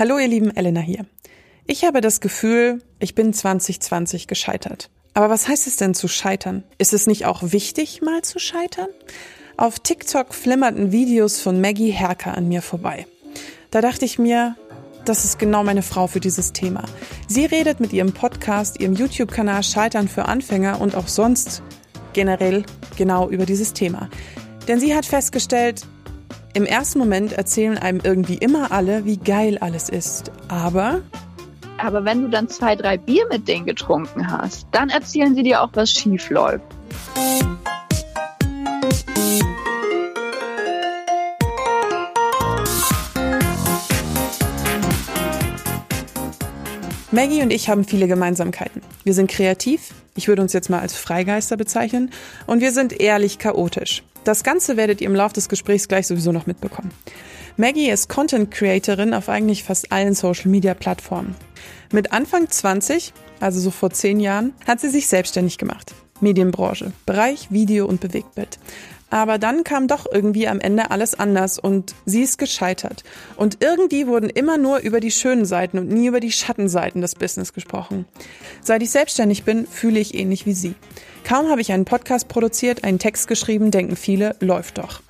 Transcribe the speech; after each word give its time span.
Hallo 0.00 0.16
ihr 0.16 0.28
lieben, 0.28 0.50
Elena 0.56 0.80
hier. 0.80 1.04
Ich 1.66 1.84
habe 1.84 2.00
das 2.00 2.22
Gefühl, 2.22 2.80
ich 3.00 3.14
bin 3.14 3.34
2020 3.34 4.28
gescheitert. 4.28 4.88
Aber 5.12 5.28
was 5.28 5.46
heißt 5.46 5.66
es 5.66 5.76
denn 5.76 5.92
zu 5.92 6.08
scheitern? 6.08 6.64
Ist 6.78 6.94
es 6.94 7.06
nicht 7.06 7.26
auch 7.26 7.42
wichtig, 7.42 8.00
mal 8.00 8.22
zu 8.22 8.38
scheitern? 8.38 8.88
Auf 9.58 9.78
TikTok 9.78 10.32
flimmerten 10.32 10.90
Videos 10.90 11.42
von 11.42 11.60
Maggie 11.60 11.90
Herker 11.90 12.34
an 12.34 12.48
mir 12.48 12.62
vorbei. 12.62 13.06
Da 13.70 13.82
dachte 13.82 14.06
ich 14.06 14.18
mir, 14.18 14.56
das 15.04 15.26
ist 15.26 15.38
genau 15.38 15.64
meine 15.64 15.82
Frau 15.82 16.06
für 16.06 16.20
dieses 16.20 16.54
Thema. 16.54 16.84
Sie 17.28 17.44
redet 17.44 17.78
mit 17.78 17.92
ihrem 17.92 18.14
Podcast, 18.14 18.80
ihrem 18.80 18.94
YouTube-Kanal 18.94 19.62
Scheitern 19.62 20.08
für 20.08 20.24
Anfänger 20.24 20.80
und 20.80 20.94
auch 20.94 21.08
sonst 21.08 21.62
generell 22.14 22.64
genau 22.96 23.28
über 23.28 23.44
dieses 23.44 23.74
Thema. 23.74 24.08
Denn 24.66 24.80
sie 24.80 24.94
hat 24.94 25.04
festgestellt, 25.04 25.82
im 26.52 26.64
ersten 26.66 26.98
Moment 26.98 27.32
erzählen 27.32 27.78
einem 27.78 28.00
irgendwie 28.02 28.36
immer 28.36 28.72
alle, 28.72 29.04
wie 29.04 29.16
geil 29.16 29.58
alles 29.58 29.88
ist. 29.88 30.30
Aber. 30.48 31.02
Aber 31.78 32.04
wenn 32.04 32.22
du 32.22 32.28
dann 32.28 32.48
zwei, 32.48 32.76
drei 32.76 32.98
Bier 32.98 33.24
mit 33.30 33.48
denen 33.48 33.66
getrunken 33.66 34.30
hast, 34.30 34.66
dann 34.72 34.90
erzählen 34.90 35.34
sie 35.34 35.42
dir 35.42 35.62
auch, 35.62 35.70
was 35.72 35.90
schief 35.90 36.28
läuft. 36.30 36.64
Maggie 47.12 47.42
und 47.42 47.52
ich 47.52 47.68
haben 47.68 47.82
viele 47.82 48.06
Gemeinsamkeiten. 48.06 48.82
Wir 49.02 49.14
sind 49.14 49.28
kreativ, 49.28 49.92
ich 50.14 50.28
würde 50.28 50.42
uns 50.42 50.52
jetzt 50.52 50.70
mal 50.70 50.78
als 50.78 50.94
Freigeister 50.94 51.56
bezeichnen, 51.56 52.12
und 52.46 52.60
wir 52.60 52.70
sind 52.70 53.00
ehrlich 53.00 53.38
chaotisch. 53.38 54.04
Das 54.22 54.44
Ganze 54.44 54.76
werdet 54.76 55.00
ihr 55.00 55.08
im 55.08 55.16
Laufe 55.16 55.34
des 55.34 55.48
Gesprächs 55.48 55.88
gleich 55.88 56.06
sowieso 56.06 56.30
noch 56.30 56.46
mitbekommen. 56.46 56.92
Maggie 57.56 57.90
ist 57.90 58.08
Content 58.08 58.52
Creatorin 58.52 59.12
auf 59.12 59.28
eigentlich 59.28 59.64
fast 59.64 59.90
allen 59.90 60.14
Social 60.14 60.50
Media 60.50 60.74
Plattformen. 60.74 61.34
Mit 61.90 62.12
Anfang 62.12 62.48
20, 62.48 63.12
also 63.40 63.58
so 63.58 63.72
vor 63.72 63.90
zehn 63.90 64.20
Jahren, 64.20 64.52
hat 64.64 64.80
sie 64.80 64.88
sich 64.88 65.08
selbstständig 65.08 65.58
gemacht. 65.58 65.92
Medienbranche, 66.20 66.92
Bereich 67.06 67.50
Video 67.50 67.86
und 67.86 68.00
Bewegtbild. 68.00 68.60
Aber 69.10 69.38
dann 69.38 69.64
kam 69.64 69.88
doch 69.88 70.06
irgendwie 70.10 70.46
am 70.46 70.60
Ende 70.60 70.92
alles 70.92 71.18
anders 71.18 71.58
und 71.58 71.94
sie 72.06 72.22
ist 72.22 72.38
gescheitert. 72.38 73.02
Und 73.36 73.58
irgendwie 73.60 74.06
wurden 74.06 74.30
immer 74.30 74.56
nur 74.56 74.78
über 74.78 75.00
die 75.00 75.10
schönen 75.10 75.44
Seiten 75.44 75.78
und 75.78 75.88
nie 75.88 76.06
über 76.06 76.20
die 76.20 76.30
Schattenseiten 76.30 77.00
des 77.00 77.16
Business 77.16 77.52
gesprochen. 77.52 78.06
Seit 78.62 78.82
ich 78.82 78.90
selbstständig 78.90 79.42
bin, 79.42 79.66
fühle 79.66 79.98
ich 79.98 80.14
ähnlich 80.14 80.46
wie 80.46 80.52
sie. 80.52 80.74
Kaum 81.24 81.50
habe 81.50 81.60
ich 81.60 81.72
einen 81.72 81.84
Podcast 81.84 82.28
produziert, 82.28 82.84
einen 82.84 83.00
Text 83.00 83.26
geschrieben, 83.26 83.72
denken 83.72 83.96
viele, 83.96 84.36
läuft 84.38 84.78
doch. 84.78 85.02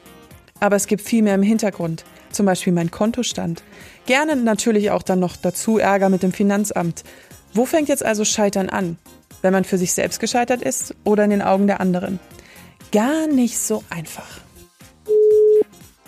Aber 0.60 0.76
es 0.76 0.86
gibt 0.86 1.02
viel 1.02 1.22
mehr 1.22 1.34
im 1.34 1.42
Hintergrund. 1.42 2.04
Zum 2.32 2.46
Beispiel 2.46 2.72
mein 2.72 2.90
Kontostand. 2.90 3.62
Gerne 4.06 4.36
natürlich 4.36 4.90
auch 4.90 5.02
dann 5.02 5.20
noch 5.20 5.36
dazu 5.36 5.78
Ärger 5.78 6.08
mit 6.08 6.22
dem 6.22 6.32
Finanzamt. 6.32 7.04
Wo 7.52 7.66
fängt 7.66 7.88
jetzt 7.88 8.04
also 8.04 8.24
Scheitern 8.24 8.70
an? 8.70 8.96
Wenn 9.42 9.52
man 9.52 9.64
für 9.64 9.78
sich 9.78 9.92
selbst 9.92 10.20
gescheitert 10.20 10.62
ist 10.62 10.94
oder 11.04 11.24
in 11.24 11.30
den 11.30 11.42
Augen 11.42 11.66
der 11.66 11.80
anderen? 11.80 12.20
Gar 12.92 13.26
nicht 13.26 13.58
so 13.58 13.84
einfach. 13.90 14.40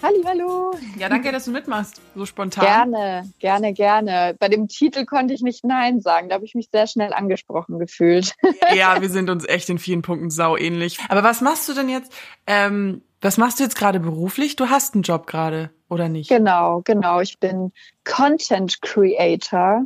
Halli, 0.02 0.22
hallo. 0.24 0.72
Ja, 0.98 1.08
danke, 1.08 1.30
dass 1.30 1.44
du 1.44 1.52
mitmachst, 1.52 2.00
so 2.16 2.26
spontan. 2.26 2.64
Gerne, 2.64 3.30
gerne, 3.38 3.72
gerne. 3.72 4.34
Bei 4.40 4.48
dem 4.48 4.66
Titel 4.66 5.04
konnte 5.04 5.32
ich 5.32 5.42
nicht 5.42 5.64
Nein 5.64 6.00
sagen. 6.00 6.28
Da 6.28 6.34
habe 6.34 6.44
ich 6.44 6.56
mich 6.56 6.70
sehr 6.72 6.88
schnell 6.88 7.12
angesprochen 7.12 7.78
gefühlt. 7.78 8.34
Ja, 8.74 9.00
wir 9.00 9.10
sind 9.10 9.28
uns 9.28 9.46
echt 9.46 9.68
in 9.68 9.78
vielen 9.78 10.02
Punkten 10.02 10.30
sau 10.30 10.56
ähnlich. 10.56 10.98
Aber 11.08 11.22
was 11.22 11.40
machst 11.40 11.68
du 11.68 11.74
denn 11.74 11.88
jetzt? 11.88 12.12
Ähm, 12.46 13.02
was 13.20 13.36
machst 13.36 13.60
du 13.60 13.64
jetzt 13.64 13.76
gerade 13.76 14.00
beruflich? 14.00 14.56
Du 14.56 14.70
hast 14.70 14.94
einen 14.94 15.02
Job 15.02 15.26
gerade, 15.26 15.70
oder 15.88 16.08
nicht? 16.08 16.30
Genau, 16.30 16.80
genau. 16.84 17.20
Ich 17.20 17.38
bin 17.38 17.72
Content 18.04 18.80
Creator. 18.80 19.84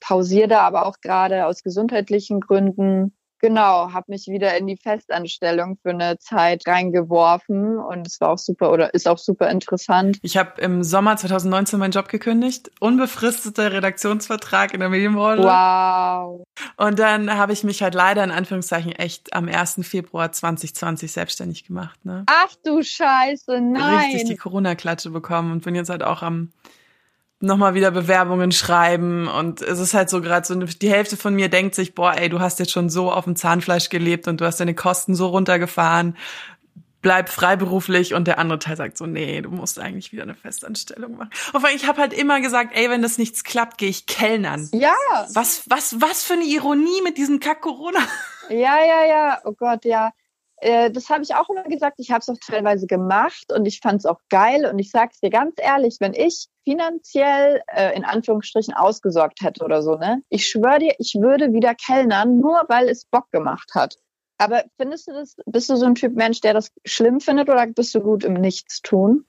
Pausiere 0.00 0.48
da 0.48 0.60
aber 0.60 0.86
auch 0.86 1.00
gerade 1.02 1.44
aus 1.44 1.62
gesundheitlichen 1.62 2.40
Gründen 2.40 3.12
Genau, 3.40 3.92
habe 3.92 4.06
mich 4.08 4.26
wieder 4.26 4.56
in 4.58 4.66
die 4.66 4.76
Festanstellung 4.76 5.78
für 5.82 5.90
eine 5.90 6.18
Zeit 6.18 6.66
reingeworfen 6.66 7.78
und 7.78 8.06
es 8.06 8.20
war 8.20 8.30
auch 8.30 8.38
super 8.38 8.70
oder 8.70 8.92
ist 8.92 9.08
auch 9.08 9.16
super 9.16 9.48
interessant. 9.48 10.18
Ich 10.22 10.36
habe 10.36 10.60
im 10.60 10.82
Sommer 10.84 11.16
2019 11.16 11.78
meinen 11.78 11.92
Job 11.92 12.08
gekündigt, 12.08 12.70
unbefristeter 12.80 13.72
Redaktionsvertrag 13.72 14.74
in 14.74 14.80
der 14.80 14.90
Medienbranche. 14.90 15.42
Wow. 15.42 16.44
Und 16.76 16.98
dann 16.98 17.34
habe 17.34 17.54
ich 17.54 17.64
mich 17.64 17.82
halt 17.82 17.94
leider 17.94 18.22
in 18.22 18.30
Anführungszeichen 18.30 18.92
echt 18.92 19.32
am 19.32 19.48
1. 19.48 19.80
Februar 19.82 20.30
2020 20.30 21.10
selbstständig 21.10 21.64
gemacht. 21.64 22.04
Ne? 22.04 22.24
Ach 22.26 22.54
du 22.62 22.82
Scheiße, 22.82 23.60
nein. 23.60 24.10
Richtig 24.12 24.24
die 24.28 24.36
Corona-Klatsche 24.36 25.10
bekommen 25.10 25.52
und 25.52 25.64
bin 25.64 25.74
jetzt 25.74 25.88
halt 25.88 26.02
auch 26.02 26.22
am 26.22 26.52
nochmal 27.40 27.74
wieder 27.74 27.90
Bewerbungen 27.90 28.52
schreiben 28.52 29.26
und 29.26 29.62
es 29.62 29.78
ist 29.78 29.94
halt 29.94 30.10
so 30.10 30.20
gerade 30.20 30.46
so 30.46 30.54
die 30.54 30.90
Hälfte 30.90 31.16
von 31.16 31.34
mir 31.34 31.48
denkt 31.48 31.74
sich, 31.74 31.94
boah, 31.94 32.14
ey, 32.14 32.28
du 32.28 32.40
hast 32.40 32.58
jetzt 32.58 32.70
schon 32.70 32.90
so 32.90 33.10
auf 33.10 33.24
dem 33.24 33.34
Zahnfleisch 33.34 33.88
gelebt 33.88 34.28
und 34.28 34.40
du 34.40 34.44
hast 34.44 34.60
deine 34.60 34.74
Kosten 34.74 35.14
so 35.14 35.28
runtergefahren, 35.28 36.16
bleib 37.02 37.30
freiberuflich 37.30 38.12
und 38.12 38.26
der 38.26 38.38
andere 38.38 38.58
Teil 38.58 38.76
sagt 38.76 38.98
so, 38.98 39.06
nee, 39.06 39.40
du 39.40 39.50
musst 39.50 39.78
eigentlich 39.78 40.12
wieder 40.12 40.24
eine 40.24 40.34
Festanstellung 40.34 41.16
machen. 41.16 41.30
Und 41.54 41.64
ich 41.74 41.86
habe 41.86 42.00
halt 42.00 42.12
immer 42.12 42.40
gesagt, 42.42 42.76
ey, 42.76 42.90
wenn 42.90 43.00
das 43.00 43.16
nichts 43.16 43.42
klappt, 43.42 43.78
gehe 43.78 43.88
ich 43.88 44.06
kellnern. 44.06 44.68
Ja. 44.72 44.94
Was 45.32 45.62
was 45.66 46.00
was 46.00 46.22
für 46.22 46.34
eine 46.34 46.44
Ironie 46.44 47.00
mit 47.04 47.16
diesem 47.16 47.40
Kack 47.40 47.62
Corona. 47.62 48.00
Ja, 48.50 48.84
ja, 48.84 49.06
ja. 49.08 49.40
Oh 49.44 49.52
Gott, 49.52 49.84
ja. 49.84 50.12
Äh, 50.60 50.90
das 50.90 51.08
habe 51.08 51.22
ich 51.22 51.34
auch 51.34 51.48
immer 51.48 51.64
gesagt. 51.64 51.96
Ich 51.98 52.10
habe 52.10 52.20
es 52.20 52.28
auch 52.28 52.36
teilweise 52.44 52.86
gemacht 52.86 53.52
und 53.52 53.66
ich 53.66 53.80
fand 53.80 54.00
es 54.00 54.06
auch 54.06 54.20
geil. 54.28 54.66
Und 54.66 54.78
ich 54.78 54.90
sage 54.90 55.10
es 55.12 55.20
dir 55.20 55.30
ganz 55.30 55.54
ehrlich, 55.56 55.96
wenn 56.00 56.14
ich 56.14 56.48
finanziell 56.64 57.62
äh, 57.74 57.96
in 57.96 58.04
Anführungsstrichen 58.04 58.74
ausgesorgt 58.74 59.40
hätte 59.42 59.64
oder 59.64 59.82
so, 59.82 59.96
ne, 59.96 60.22
ich 60.28 60.48
schwöre 60.48 60.78
dir, 60.78 60.94
ich 60.98 61.14
würde 61.18 61.52
wieder 61.52 61.74
kellnern, 61.74 62.38
nur 62.38 62.62
weil 62.68 62.88
es 62.88 63.04
Bock 63.06 63.30
gemacht 63.32 63.70
hat. 63.74 63.96
Aber 64.38 64.64
findest 64.78 65.08
du 65.08 65.12
das, 65.12 65.36
bist 65.46 65.68
du 65.68 65.76
so 65.76 65.84
ein 65.84 65.94
Typ 65.94 66.14
Mensch, 66.14 66.40
der 66.40 66.54
das 66.54 66.70
schlimm 66.86 67.20
findet 67.20 67.48
oder 67.50 67.66
bist 67.66 67.94
du 67.94 68.00
gut 68.00 68.24
im 68.24 68.34
Nichtstun? 68.34 69.26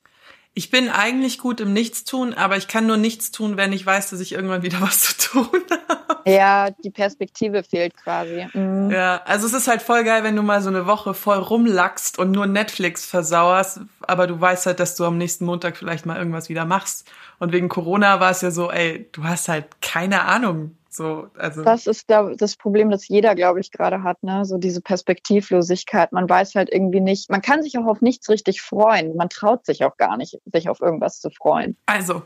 Ich 0.53 0.69
bin 0.69 0.89
eigentlich 0.89 1.37
gut 1.37 1.61
im 1.61 1.71
Nichtstun, 1.71 2.33
aber 2.33 2.57
ich 2.57 2.67
kann 2.67 2.85
nur 2.85 2.97
nichts 2.97 3.31
tun, 3.31 3.55
wenn 3.55 3.71
ich 3.71 3.85
weiß, 3.85 4.09
dass 4.09 4.19
ich 4.19 4.33
irgendwann 4.33 4.63
wieder 4.63 4.81
was 4.81 4.99
zu 4.99 5.17
tun 5.17 5.47
habe. 5.87 6.00
Ja, 6.25 6.69
die 6.71 6.89
Perspektive 6.89 7.63
fehlt 7.63 7.95
quasi. 7.97 8.47
Mhm. 8.53 8.91
Ja, 8.91 9.21
also 9.25 9.47
es 9.47 9.53
ist 9.53 9.67
halt 9.67 9.81
voll 9.81 10.03
geil, 10.03 10.23
wenn 10.23 10.35
du 10.35 10.43
mal 10.43 10.61
so 10.61 10.69
eine 10.69 10.85
Woche 10.85 11.13
voll 11.13 11.37
rumlackst 11.37 12.19
und 12.19 12.31
nur 12.31 12.47
Netflix 12.47 13.05
versauerst, 13.05 13.81
aber 14.01 14.27
du 14.27 14.39
weißt 14.39 14.65
halt, 14.65 14.79
dass 14.79 14.95
du 14.95 15.05
am 15.05 15.17
nächsten 15.17 15.45
Montag 15.45 15.77
vielleicht 15.77 16.05
mal 16.05 16.17
irgendwas 16.17 16.49
wieder 16.49 16.65
machst. 16.65 17.09
Und 17.39 17.51
wegen 17.51 17.69
Corona 17.69 18.19
war 18.19 18.31
es 18.31 18.41
ja 18.41 18.51
so, 18.51 18.71
ey, 18.71 19.09
du 19.11 19.23
hast 19.23 19.47
halt 19.47 19.81
keine 19.81 20.25
Ahnung, 20.25 20.75
so, 20.93 21.27
also. 21.37 21.63
Das 21.63 21.87
ist 21.87 22.09
da, 22.09 22.33
das 22.35 22.57
Problem, 22.57 22.89
das 22.89 23.07
jeder, 23.07 23.33
glaube 23.33 23.61
ich, 23.61 23.71
gerade 23.71 24.03
hat, 24.03 24.21
ne? 24.23 24.43
So 24.43 24.57
diese 24.57 24.81
Perspektivlosigkeit. 24.81 26.11
Man 26.11 26.29
weiß 26.29 26.55
halt 26.55 26.69
irgendwie 26.69 26.99
nicht, 26.99 27.29
man 27.29 27.41
kann 27.41 27.63
sich 27.63 27.77
auch 27.77 27.85
auf 27.85 28.01
nichts 28.01 28.29
richtig 28.29 28.61
freuen. 28.61 29.15
Man 29.15 29.29
traut 29.29 29.65
sich 29.65 29.85
auch 29.85 29.95
gar 29.95 30.17
nicht, 30.17 30.37
sich 30.51 30.67
auf 30.67 30.81
irgendwas 30.81 31.21
zu 31.21 31.29
freuen. 31.29 31.77
Also, 31.85 32.23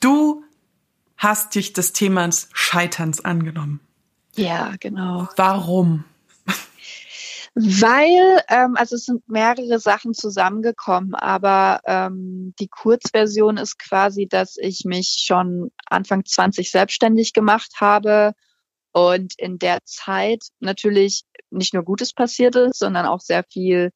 du 0.00 0.44
hast 1.16 1.54
dich 1.54 1.72
des 1.72 1.92
Themas 1.92 2.48
Scheiterns 2.52 3.24
angenommen. 3.24 3.80
Ja, 4.34 4.74
genau. 4.78 5.28
Warum? 5.36 6.04
Weil, 7.58 8.42
ähm, 8.48 8.76
also 8.76 8.96
es 8.96 9.06
sind 9.06 9.26
mehrere 9.30 9.78
Sachen 9.78 10.12
zusammengekommen, 10.12 11.14
aber 11.14 11.80
ähm, 11.86 12.52
die 12.60 12.68
Kurzversion 12.68 13.56
ist 13.56 13.78
quasi, 13.78 14.26
dass 14.28 14.58
ich 14.58 14.84
mich 14.84 15.22
schon 15.24 15.70
Anfang 15.86 16.26
20 16.26 16.70
selbstständig 16.70 17.32
gemacht 17.32 17.72
habe 17.80 18.34
und 18.92 19.32
in 19.38 19.58
der 19.58 19.78
Zeit 19.86 20.44
natürlich 20.60 21.22
nicht 21.50 21.72
nur 21.72 21.82
Gutes 21.82 22.12
passiert 22.12 22.56
ist, 22.56 22.78
sondern 22.78 23.06
auch 23.06 23.20
sehr 23.20 23.42
viel, 23.42 23.90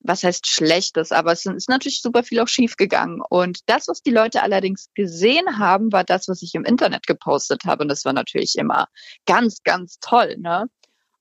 was 0.00 0.22
heißt 0.22 0.46
Schlechtes, 0.46 1.12
aber 1.12 1.32
es 1.32 1.44
ist 1.44 1.68
natürlich 1.68 2.02
super 2.02 2.22
viel 2.22 2.40
auch 2.40 2.48
schiefgegangen. 2.48 3.20
Und 3.28 3.68
das, 3.68 3.88
was 3.88 4.02
die 4.02 4.10
Leute 4.10 4.42
allerdings 4.42 4.90
gesehen 4.94 5.58
haben, 5.58 5.92
war 5.92 6.04
das, 6.04 6.28
was 6.28 6.42
ich 6.42 6.54
im 6.54 6.64
Internet 6.64 7.06
gepostet 7.06 7.64
habe. 7.64 7.82
Und 7.82 7.88
das 7.88 8.04
war 8.04 8.12
natürlich 8.12 8.56
immer 8.56 8.88
ganz, 9.26 9.62
ganz 9.64 9.98
toll. 10.00 10.36
Ne? 10.38 10.66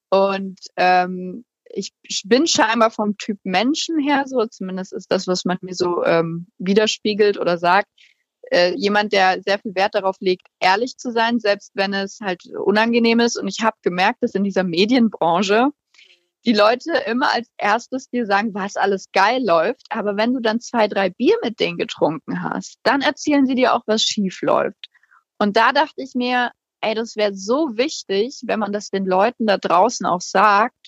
Und 0.09 0.59
ähm, 0.75 1.43
ich 1.69 1.93
bin 2.25 2.47
scheinbar 2.47 2.91
vom 2.91 3.17
Typ 3.17 3.39
Menschen 3.43 3.99
her 3.99 4.23
so, 4.25 4.45
zumindest 4.45 4.93
ist 4.93 5.11
das, 5.11 5.27
was 5.27 5.45
man 5.45 5.57
mir 5.61 5.75
so 5.75 6.03
ähm, 6.05 6.47
widerspiegelt 6.57 7.37
oder 7.37 7.57
sagt, 7.57 7.89
äh, 8.51 8.73
jemand, 8.75 9.11
der 9.11 9.41
sehr 9.41 9.59
viel 9.59 9.75
Wert 9.75 9.95
darauf 9.95 10.17
legt, 10.19 10.47
ehrlich 10.59 10.97
zu 10.97 11.11
sein, 11.11 11.39
selbst 11.39 11.71
wenn 11.73 11.93
es 11.93 12.19
halt 12.21 12.43
unangenehm 12.45 13.19
ist. 13.19 13.37
Und 13.37 13.47
ich 13.47 13.61
habe 13.61 13.75
gemerkt, 13.81 14.23
dass 14.23 14.35
in 14.35 14.43
dieser 14.43 14.63
Medienbranche 14.63 15.69
die 16.47 16.53
Leute 16.53 16.93
immer 17.05 17.33
als 17.33 17.49
erstes 17.57 18.09
dir 18.09 18.25
sagen, 18.25 18.53
was 18.53 18.77
alles 18.77 19.11
geil 19.11 19.45
läuft. 19.45 19.85
Aber 19.89 20.15
wenn 20.15 20.33
du 20.33 20.39
dann 20.39 20.61
zwei, 20.61 20.87
drei 20.87 21.09
Bier 21.09 21.35
mit 21.43 21.59
denen 21.59 21.77
getrunken 21.77 22.41
hast, 22.41 22.79
dann 22.83 23.01
erzählen 23.01 23.45
sie 23.45 23.55
dir 23.55 23.73
auch, 23.73 23.81
was 23.85 24.01
schief 24.01 24.41
läuft. 24.41 24.87
Und 25.37 25.57
da 25.57 25.73
dachte 25.73 26.01
ich 26.01 26.15
mir, 26.15 26.51
ey, 26.79 26.95
das 26.95 27.17
wäre 27.17 27.33
so 27.35 27.75
wichtig, 27.75 28.39
wenn 28.45 28.59
man 28.59 28.71
das 28.71 28.89
den 28.89 29.05
Leuten 29.05 29.45
da 29.45 29.57
draußen 29.57 30.05
auch 30.05 30.21
sagt, 30.21 30.87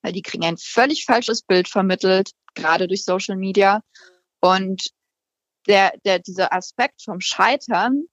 weil 0.00 0.12
die 0.12 0.22
kriegen 0.22 0.46
ein 0.46 0.56
völlig 0.56 1.04
falsches 1.04 1.42
Bild 1.42 1.68
vermittelt, 1.68 2.30
gerade 2.54 2.88
durch 2.88 3.04
Social 3.04 3.36
Media. 3.36 3.82
Und 4.40 4.82
der, 5.68 5.92
der, 6.06 6.20
dieser 6.20 6.54
Aspekt 6.54 7.02
vom 7.02 7.20
Scheitern, 7.20 8.04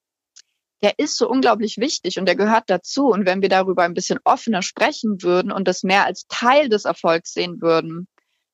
der 0.82 0.98
ist 0.98 1.16
so 1.16 1.28
unglaublich 1.28 1.78
wichtig 1.78 2.18
und 2.18 2.26
der 2.26 2.36
gehört 2.36 2.64
dazu. 2.68 3.06
Und 3.08 3.26
wenn 3.26 3.42
wir 3.42 3.48
darüber 3.48 3.82
ein 3.82 3.94
bisschen 3.94 4.18
offener 4.24 4.62
sprechen 4.62 5.22
würden 5.22 5.50
und 5.50 5.66
das 5.66 5.82
mehr 5.82 6.04
als 6.04 6.26
Teil 6.28 6.68
des 6.68 6.84
Erfolgs 6.84 7.32
sehen 7.32 7.60
würden, 7.60 8.06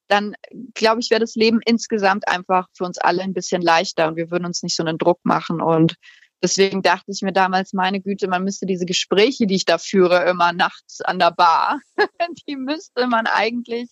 dann 0.08 0.34
glaube 0.74 1.00
ich, 1.00 1.10
wäre 1.10 1.20
das 1.20 1.34
Leben 1.34 1.60
insgesamt 1.64 2.28
einfach 2.28 2.68
für 2.72 2.84
uns 2.84 2.98
alle 2.98 3.22
ein 3.22 3.34
bisschen 3.34 3.62
leichter 3.62 4.08
und 4.08 4.16
wir 4.16 4.30
würden 4.30 4.46
uns 4.46 4.62
nicht 4.62 4.76
so 4.76 4.84
einen 4.84 4.98
Druck 4.98 5.20
machen. 5.24 5.60
Und 5.60 5.96
deswegen 6.42 6.82
dachte 6.82 7.10
ich 7.10 7.22
mir 7.22 7.32
damals, 7.32 7.72
meine 7.72 8.00
Güte, 8.00 8.28
man 8.28 8.44
müsste 8.44 8.66
diese 8.66 8.86
Gespräche, 8.86 9.46
die 9.46 9.56
ich 9.56 9.64
da 9.64 9.78
führe, 9.78 10.24
immer 10.28 10.52
nachts 10.52 11.00
an 11.00 11.18
der 11.18 11.30
Bar, 11.30 11.80
die 12.48 12.56
müsste 12.56 13.06
man 13.06 13.26
eigentlich 13.26 13.90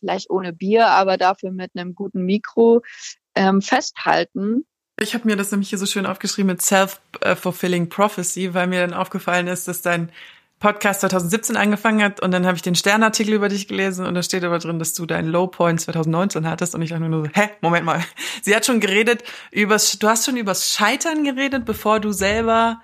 vielleicht 0.00 0.30
ohne 0.30 0.52
Bier, 0.52 0.88
aber 0.88 1.16
dafür 1.16 1.50
mit 1.50 1.72
einem 1.74 1.94
guten 1.94 2.24
Mikro 2.24 2.82
ähm, 3.34 3.62
festhalten. 3.62 4.66
Ich 4.98 5.14
habe 5.14 5.26
mir 5.26 5.36
das 5.36 5.50
nämlich 5.50 5.70
hier 5.70 5.78
so 5.78 5.86
schön 5.86 6.06
aufgeschrieben 6.06 6.48
mit 6.48 6.62
Self-Fulfilling 6.62 7.88
Prophecy, 7.88 8.54
weil 8.54 8.68
mir 8.68 8.86
dann 8.86 8.94
aufgefallen 8.94 9.48
ist, 9.48 9.66
dass 9.66 9.82
dein 9.82 10.12
Podcast 10.60 11.00
2017 11.00 11.56
angefangen 11.56 12.02
hat 12.02 12.20
und 12.20 12.30
dann 12.30 12.46
habe 12.46 12.56
ich 12.56 12.62
den 12.62 12.74
Sternartikel 12.76 13.34
über 13.34 13.48
dich 13.48 13.68
gelesen 13.68 14.06
und 14.06 14.14
da 14.14 14.22
steht 14.22 14.44
aber 14.44 14.58
drin, 14.58 14.78
dass 14.78 14.94
du 14.94 15.04
deinen 15.04 15.28
Low 15.28 15.46
Point 15.46 15.80
2019 15.80 16.48
hattest 16.48 16.74
und 16.74 16.82
ich 16.82 16.90
dachte 16.90 17.02
nur 17.04 17.26
so, 17.26 17.30
hä, 17.34 17.50
Moment 17.60 17.84
mal. 17.84 18.02
Sie 18.42 18.54
hat 18.54 18.64
schon 18.64 18.80
geredet 18.80 19.24
übers, 19.50 19.98
du 19.98 20.08
hast 20.08 20.24
schon 20.24 20.36
übers 20.36 20.72
Scheitern 20.72 21.24
geredet, 21.24 21.64
bevor 21.64 22.00
du 22.00 22.12
selber 22.12 22.80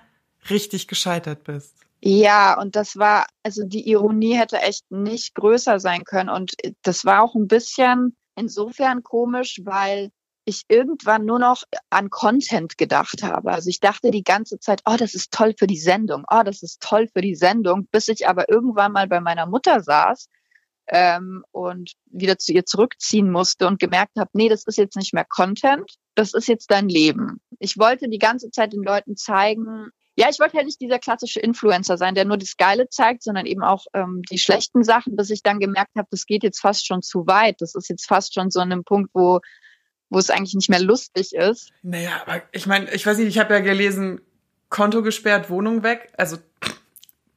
richtig 0.49 0.87
gescheitert 0.87 1.43
bist. 1.43 1.75
Ja, 2.01 2.59
und 2.59 2.75
das 2.75 2.97
war, 2.97 3.25
also 3.41 3.63
die 3.63 3.89
Ironie 3.89 4.35
hätte 4.35 4.57
echt 4.57 4.91
nicht 4.91 5.33
größer 5.33 5.79
sein 5.79 6.03
können 6.03 6.29
und 6.29 6.53
das 6.83 7.05
war 7.05 7.23
auch 7.23 7.35
ein 7.35 7.47
bisschen 7.47 8.15
insofern 8.35 9.01
komisch, 9.01 9.61
weil 9.63 10.11
ich 10.45 10.63
irgendwann 10.67 11.25
nur 11.25 11.39
noch 11.39 11.63
an 11.89 12.09
Content 12.09 12.77
gedacht 12.77 13.23
habe. 13.23 13.51
Also 13.51 13.69
ich 13.69 13.79
dachte 13.79 14.11
die 14.11 14.23
ganze 14.23 14.59
Zeit, 14.59 14.81
oh, 14.85 14.95
das 14.97 15.13
ist 15.13 15.31
toll 15.31 15.53
für 15.57 15.67
die 15.67 15.77
Sendung, 15.77 16.23
oh, 16.29 16.41
das 16.43 16.63
ist 16.63 16.81
toll 16.81 17.07
für 17.07 17.21
die 17.21 17.35
Sendung, 17.35 17.87
bis 17.91 18.07
ich 18.07 18.27
aber 18.27 18.49
irgendwann 18.49 18.91
mal 18.91 19.07
bei 19.07 19.19
meiner 19.19 19.45
Mutter 19.45 19.81
saß 19.81 20.27
ähm, 20.87 21.43
und 21.51 21.93
wieder 22.05 22.37
zu 22.37 22.53
ihr 22.53 22.65
zurückziehen 22.65 23.31
musste 23.31 23.67
und 23.67 23.79
gemerkt 23.79 24.17
habe, 24.17 24.29
nee, 24.33 24.49
das 24.49 24.65
ist 24.65 24.77
jetzt 24.77 24.97
nicht 24.97 25.13
mehr 25.13 25.25
Content, 25.25 25.89
das 26.15 26.33
ist 26.33 26.47
jetzt 26.47 26.71
dein 26.71 26.89
Leben. 26.89 27.39
Ich 27.59 27.77
wollte 27.77 28.09
die 28.09 28.19
ganze 28.19 28.49
Zeit 28.49 28.73
den 28.73 28.83
Leuten 28.83 29.15
zeigen, 29.15 29.91
ja, 30.17 30.27
ich 30.29 30.39
wollte 30.39 30.57
ja 30.57 30.63
nicht 30.63 30.81
dieser 30.81 30.99
klassische 30.99 31.39
Influencer 31.39 31.97
sein, 31.97 32.15
der 32.15 32.25
nur 32.25 32.37
das 32.37 32.57
Geile 32.57 32.89
zeigt, 32.89 33.23
sondern 33.23 33.45
eben 33.45 33.63
auch 33.63 33.85
ähm, 33.93 34.21
die 34.29 34.37
schlechten 34.37 34.83
Sachen, 34.83 35.15
bis 35.15 35.29
ich 35.29 35.41
dann 35.41 35.59
gemerkt 35.59 35.95
habe, 35.95 36.07
das 36.11 36.25
geht 36.25 36.43
jetzt 36.43 36.59
fast 36.59 36.85
schon 36.85 37.01
zu 37.01 37.27
weit. 37.27 37.61
Das 37.61 37.75
ist 37.75 37.89
jetzt 37.89 38.07
fast 38.07 38.33
schon 38.33 38.51
so 38.51 38.59
an 38.59 38.71
einem 38.71 38.83
Punkt, 38.83 39.11
wo 39.13 39.39
wo 40.11 40.19
es 40.19 40.29
eigentlich 40.29 40.53
nicht 40.53 40.69
mehr 40.69 40.81
lustig 40.81 41.33
ist. 41.33 41.71
Naja, 41.81 42.11
aber 42.21 42.43
ich 42.51 42.67
meine, 42.67 42.91
ich 42.93 43.05
weiß 43.05 43.17
nicht, 43.17 43.29
ich 43.29 43.39
habe 43.39 43.53
ja 43.53 43.61
gelesen, 43.61 44.21
Konto 44.69 45.01
gesperrt, 45.01 45.49
Wohnung 45.49 45.83
weg. 45.83 46.11
Also 46.17 46.37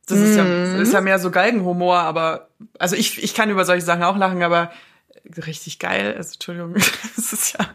das 0.07 0.19
ist, 0.19 0.37
ja, 0.37 0.45
das 0.45 0.81
ist 0.81 0.93
ja 0.93 1.01
mehr 1.01 1.19
so 1.19 1.31
Galgenhumor, 1.31 1.99
aber 1.99 2.49
also 2.79 2.97
ich, 2.97 3.23
ich 3.23 3.33
kann 3.33 3.49
über 3.49 3.65
solche 3.65 3.87
Sachen 3.87 4.03
auch 4.03 4.19
lachen, 4.19 4.43
aber 4.43 4.71
richtig 5.47 5.79
geil. 5.79 6.15
Also 6.17 6.35
Entschuldigung, 6.35 6.75
es 7.17 7.33
ist 7.33 7.59
ja 7.59 7.71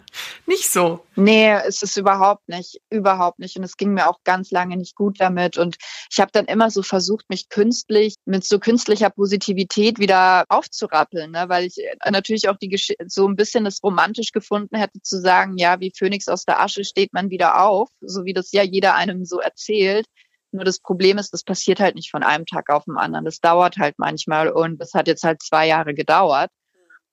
nicht 0.45 0.69
so. 0.69 1.05
Nee, 1.15 1.51
es 1.67 1.81
ist 1.81 1.97
überhaupt 1.97 2.47
nicht, 2.47 2.79
überhaupt 2.89 3.39
nicht. 3.39 3.57
Und 3.57 3.63
es 3.63 3.77
ging 3.77 3.93
mir 3.93 4.07
auch 4.09 4.19
ganz 4.23 4.51
lange 4.51 4.77
nicht 4.77 4.95
gut 4.95 5.19
damit. 5.19 5.57
Und 5.57 5.77
ich 6.11 6.19
habe 6.19 6.31
dann 6.31 6.45
immer 6.45 6.69
so 6.69 6.83
versucht, 6.83 7.29
mich 7.29 7.49
künstlich 7.49 8.15
mit 8.25 8.45
so 8.45 8.59
künstlicher 8.59 9.09
Positivität 9.09 9.99
wieder 9.99 10.45
aufzurappeln, 10.49 11.31
ne? 11.31 11.45
weil 11.47 11.65
ich 11.65 11.77
äh, 11.77 12.11
natürlich 12.11 12.49
auch 12.49 12.57
die 12.57 12.69
Gesch 12.69 12.93
so 13.07 13.27
ein 13.27 13.35
bisschen 13.35 13.63
das 13.63 13.83
romantisch 13.83 14.31
gefunden 14.31 14.77
hätte 14.77 15.01
zu 15.01 15.19
sagen, 15.19 15.57
ja, 15.57 15.79
wie 15.79 15.93
Phönix 15.97 16.27
aus 16.27 16.45
der 16.45 16.61
Asche 16.61 16.83
steht 16.83 17.13
man 17.13 17.29
wieder 17.29 17.61
auf, 17.63 17.89
so 18.01 18.25
wie 18.25 18.33
das 18.33 18.51
ja 18.51 18.63
jeder 18.63 18.95
einem 18.95 19.25
so 19.25 19.39
erzählt. 19.39 20.05
Nur 20.51 20.63
das 20.63 20.79
Problem 20.79 21.19
ist, 21.19 21.31
das 21.31 21.43
passiert 21.43 21.79
halt 21.79 21.95
nicht 21.95 22.09
von 22.09 22.23
einem 22.23 22.45
Tag 22.45 22.69
auf 22.69 22.85
den 22.85 22.97
anderen. 22.97 23.25
Das 23.25 23.39
dauert 23.39 23.77
halt 23.77 23.95
manchmal 23.99 24.49
und 24.49 24.79
das 24.79 24.93
hat 24.93 25.07
jetzt 25.07 25.23
halt 25.23 25.43
zwei 25.43 25.67
Jahre 25.67 25.93
gedauert. 25.93 26.49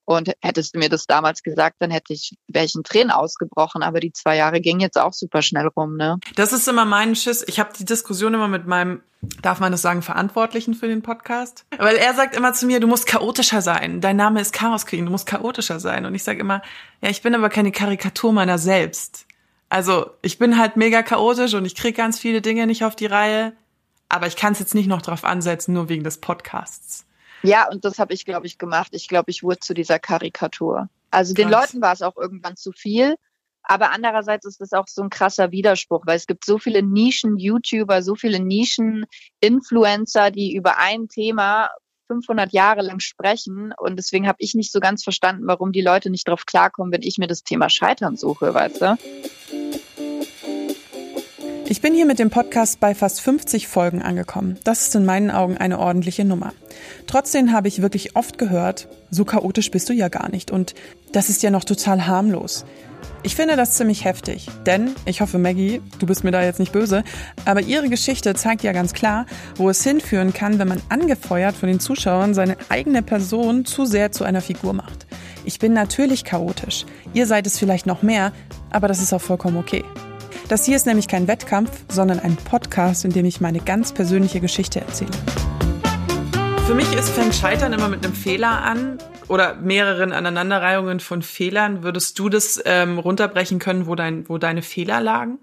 Und 0.07 0.33
hättest 0.41 0.75
du 0.75 0.79
mir 0.79 0.89
das 0.89 1.07
damals 1.07 1.43
gesagt, 1.43 1.77
dann 1.81 1.91
hätte 1.91 2.13
ich, 2.13 2.37
in 2.55 2.85
Tränen 2.85 3.11
ausgebrochen. 3.11 3.83
Aber 3.83 3.99
die 3.99 4.13
zwei 4.13 4.37
Jahre 4.37 4.61
gingen 4.61 4.79
jetzt 4.79 4.99
auch 4.99 5.13
super 5.13 5.43
schnell 5.43 5.67
rum, 5.67 5.97
ne? 5.97 6.19
Das 6.37 6.53
ist 6.53 6.69
immer 6.69 6.85
mein 6.85 7.17
Schiss. 7.17 7.45
Ich 7.49 7.59
habe 7.59 7.71
die 7.77 7.85
Diskussion 7.85 8.33
immer 8.33 8.47
mit 8.47 8.69
meinem, 8.69 9.03
darf 9.43 9.59
man 9.59 9.73
das 9.73 9.83
sagen, 9.83 10.03
Verantwortlichen 10.03 10.75
für 10.75 10.87
den 10.87 11.03
Podcast. 11.03 11.67
Weil 11.77 11.97
er 11.97 12.15
sagt 12.15 12.37
immer 12.37 12.53
zu 12.53 12.67
mir, 12.67 12.79
du 12.79 12.87
musst 12.87 13.09
chaotischer 13.09 13.63
sein. 13.63 14.01
Dein 14.01 14.17
Name 14.17 14.41
ist 14.41 14.53
Chaos 14.53 14.87
kriegen, 14.87 15.07
du 15.07 15.11
musst 15.11 15.27
chaotischer 15.27 15.81
sein. 15.81 16.07
Und 16.07 16.15
ich 16.15 16.23
sage 16.23 16.39
immer, 16.39 16.63
ja, 17.03 17.11
ich 17.11 17.23
bin 17.23 17.35
aber 17.35 17.49
keine 17.49 17.73
Karikatur 17.73 18.33
meiner 18.33 18.59
selbst. 18.59 19.27
Also 19.71 20.13
ich 20.23 20.39
bin 20.39 20.57
halt 20.57 20.77
mega 20.77 21.03
chaotisch 21.03 21.55
und 21.55 21.65
ich 21.65 21.75
kriege 21.75 21.97
ganz 21.97 22.21
viele 22.21 22.43
Dinge 22.43 22.69
nicht 22.69 22.85
auf 22.85 22.95
die 22.95 23.07
Reihe. 23.07 23.55
Aber 24.09 24.29
ich 24.29 24.37
kann 24.37 24.53
es 24.53 24.61
jetzt 24.61 24.77
nicht 24.77 24.87
noch 24.87 25.03
drauf 25.03 25.25
ansetzen, 25.25 25.73
nur 25.73 25.89
wegen 25.89 26.05
des 26.05 26.19
Podcasts. 26.19 27.06
Ja, 27.43 27.69
und 27.71 27.85
das 27.85 27.99
habe 27.99 28.15
ich, 28.15 28.25
glaube 28.25 28.47
ich, 28.47 28.59
gemacht. 28.59 28.89
Ich 28.93 29.09
glaube, 29.09 29.31
ich 29.31 29.43
wurde 29.43 29.61
zu 29.61 29.75
dieser 29.75 29.99
Karikatur. 29.99 30.89
Also 31.11 31.35
Krass. 31.35 31.45
den 31.45 31.51
Leuten 31.51 31.81
war 31.81 31.93
es 31.93 32.03
auch 32.03 32.17
irgendwann 32.17 32.57
zu 32.57 32.73
viel. 32.73 33.17
Aber 33.69 33.91
andererseits 33.91 34.47
ist 34.47 34.61
das 34.61 34.73
auch 34.73 34.87
so 34.87 35.03
ein 35.03 35.11
krasser 35.11 35.51
Widerspruch, 35.51 36.07
weil 36.07 36.17
es 36.17 36.29
gibt 36.29 36.45
so 36.45 36.59
viele 36.59 36.83
Nischen-YouTuber, 36.83 38.01
so 38.03 38.15
viele 38.15 38.39
Nischen-Influencer, 38.39 40.31
die 40.31 40.55
über 40.55 40.79
ein 40.79 41.09
Thema 41.09 41.71
500 42.07 42.53
Jahre 42.53 42.83
lang 42.83 43.01
sprechen. 43.01 43.73
Und 43.77 43.97
deswegen 43.97 44.29
habe 44.29 44.39
ich 44.39 44.55
nicht 44.55 44.71
so 44.71 44.79
ganz 44.79 45.03
verstanden, 45.03 45.47
warum 45.47 45.73
die 45.73 45.83
Leute 45.83 46.11
nicht 46.11 46.29
drauf 46.29 46.47
klarkommen, 46.47 46.93
wenn 46.93 47.03
ich 47.03 47.19
mir 47.19 47.27
das 47.27 47.43
Thema 47.43 47.69
Scheitern 47.69 48.17
suche, 48.17 48.55
weißt 48.55 48.83
du? 48.83 48.99
Ich 51.69 51.81
bin 51.81 51.95
hier 51.95 52.07
mit 52.07 52.21
dem 52.21 52.31
Podcast 52.31 52.79
bei 52.79 52.95
fast 52.95 53.21
50 53.21 53.67
Folgen 53.67 54.01
angekommen. 54.01 54.57
Das 54.63 54.83
ist 54.83 54.95
in 54.95 55.05
meinen 55.05 55.33
Augen 55.33 55.57
eine 55.57 55.81
ordentliche 55.81 56.25
Nummer. 56.25 56.53
Trotzdem 57.09 57.51
habe 57.51 57.67
ich 57.67 57.83
wirklich 57.83 58.15
oft 58.15 58.39
gehört, 58.39 58.89
so 59.11 59.25
chaotisch 59.25 59.73
bist 59.73 59.89
du 59.89 59.93
ja 59.93 60.09
gar 60.09 60.31
nicht 60.31 60.53
und 60.53 60.77
das 61.11 61.29
ist 61.29 61.43
ja 61.43 61.51
noch 61.51 61.65
total 61.65 62.07
harmlos. 62.07 62.65
Ich 63.25 63.35
finde 63.35 63.57
das 63.57 63.75
ziemlich 63.75 64.05
heftig, 64.05 64.49
denn 64.65 64.93
ich 65.07 65.21
hoffe, 65.21 65.39
Maggie, 65.39 65.83
du 65.99 66.07
bist 66.07 66.23
mir 66.23 66.31
da 66.31 66.41
jetzt 66.41 66.61
nicht 66.61 66.71
böse, 66.71 67.03
aber 67.45 67.63
ihre 67.63 67.89
Geschichte 67.89 68.35
zeigt 68.35 68.63
ja 68.63 68.71
ganz 68.71 68.93
klar, 68.93 69.27
wo 69.57 69.69
es 69.69 69.83
hinführen 69.83 70.33
kann, 70.33 70.61
wenn 70.61 70.69
man 70.69 70.83
angefeuert 70.89 71.57
von 71.57 71.69
den 71.69 71.81
Zuschauern 71.81 72.33
seine 72.33 72.57
eigene 72.69 73.03
Person 73.03 73.65
zu 73.65 73.87
sehr 73.87 74.13
zu 74.13 74.23
einer 74.23 74.41
Figur 74.41 74.73
macht. 74.73 75.09
Ich 75.45 75.59
bin 75.59 75.73
natürlich 75.73 76.23
chaotisch. 76.23 76.87
Ihr 77.13 77.27
seid 77.27 77.45
es 77.49 77.59
vielleicht 77.59 77.87
noch 77.87 78.03
mehr, 78.03 78.33
aber 78.71 78.87
das 78.87 79.03
ist 79.03 79.13
auch 79.13 79.21
vollkommen 79.21 79.57
okay. 79.57 79.85
Das 80.49 80.65
hier 80.65 80.77
ist 80.77 80.87
nämlich 80.87 81.09
kein 81.09 81.27
Wettkampf, 81.27 81.71
sondern 81.89 82.21
ein 82.21 82.37
Podcast, 82.37 83.05
in 83.05 83.11
dem 83.11 83.27
ich 83.27 83.41
meine 83.41 83.59
ganz 83.59 83.93
persönliche 83.93 84.41
Geschichte 84.41 84.81
erzähle. 84.81 85.11
Für 86.69 86.75
mich 86.75 86.93
ist 86.93 87.09
fängt 87.09 87.35
Scheitern 87.35 87.73
immer 87.73 87.89
mit 87.89 88.05
einem 88.05 88.15
Fehler 88.15 88.63
an 88.63 88.99
oder 89.27 89.57
mehreren 89.57 90.13
Aneinanderreihungen 90.13 91.01
von 91.01 91.23
Fehlern. 91.23 91.83
Würdest 91.83 92.17
du 92.21 92.29
das 92.29 92.63
ähm, 92.65 93.01
runterbrechen 93.01 93.59
können, 93.59 93.89
wo, 93.89 93.97
dein, 93.97 94.29
wo 94.29 94.39
deine 94.39 94.63
Fehler 94.63 95.01
lagen? 95.01 95.39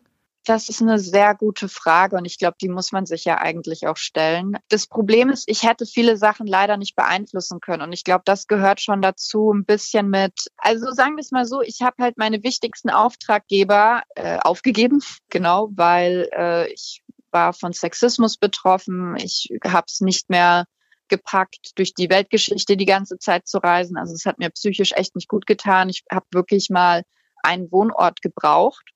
Das 0.45 0.67
ist 0.67 0.81
eine 0.81 0.99
sehr 0.99 1.35
gute 1.35 1.69
Frage 1.69 2.17
und 2.17 2.25
ich 2.25 2.37
glaube, 2.37 2.57
die 2.59 2.67
muss 2.67 2.91
man 2.91 3.05
sich 3.05 3.23
ja 3.23 3.37
eigentlich 3.37 3.87
auch 3.87 3.95
stellen. 3.95 4.57
Das 4.67 4.87
Problem 4.87 5.29
ist, 5.29 5.47
ich 5.47 5.63
hätte 5.63 5.85
viele 5.85 6.17
Sachen 6.17 6.47
leider 6.47 6.75
nicht 6.75 6.95
beeinflussen 6.95 7.61
können 7.61 7.81
und 7.81 7.93
ich 7.93 8.03
glaube, 8.03 8.23
das 8.25 8.47
gehört 8.47 8.81
schon 8.81 9.01
dazu 9.01 9.53
ein 9.53 9.63
bisschen 9.63 10.09
mit, 10.09 10.47
also 10.57 10.91
sagen 10.91 11.15
wir 11.15 11.21
es 11.21 11.31
mal 11.31 11.45
so, 11.45 11.61
ich 11.61 11.81
habe 11.81 12.03
halt 12.03 12.17
meine 12.17 12.43
wichtigsten 12.43 12.89
Auftraggeber 12.89 14.03
äh, 14.15 14.37
aufgegeben, 14.39 15.01
genau, 15.29 15.69
weil 15.75 16.29
äh, 16.35 16.71
ich 16.73 17.01
war 17.31 17.53
von 17.53 17.71
Sexismus 17.71 18.37
betroffen, 18.37 19.15
ich 19.15 19.49
habe 19.63 19.85
es 19.87 20.01
nicht 20.01 20.29
mehr 20.29 20.65
gepackt, 21.07 21.71
durch 21.75 21.93
die 21.93 22.09
Weltgeschichte 22.09 22.75
die 22.75 22.85
ganze 22.85 23.17
Zeit 23.17 23.47
zu 23.47 23.59
reisen. 23.59 23.97
Also 23.97 24.13
es 24.13 24.25
hat 24.25 24.39
mir 24.39 24.49
psychisch 24.49 24.93
echt 24.93 25.15
nicht 25.15 25.27
gut 25.27 25.45
getan. 25.45 25.89
Ich 25.89 26.03
habe 26.11 26.25
wirklich 26.31 26.69
mal 26.69 27.03
einen 27.43 27.71
Wohnort 27.71 28.21
gebraucht 28.21 28.93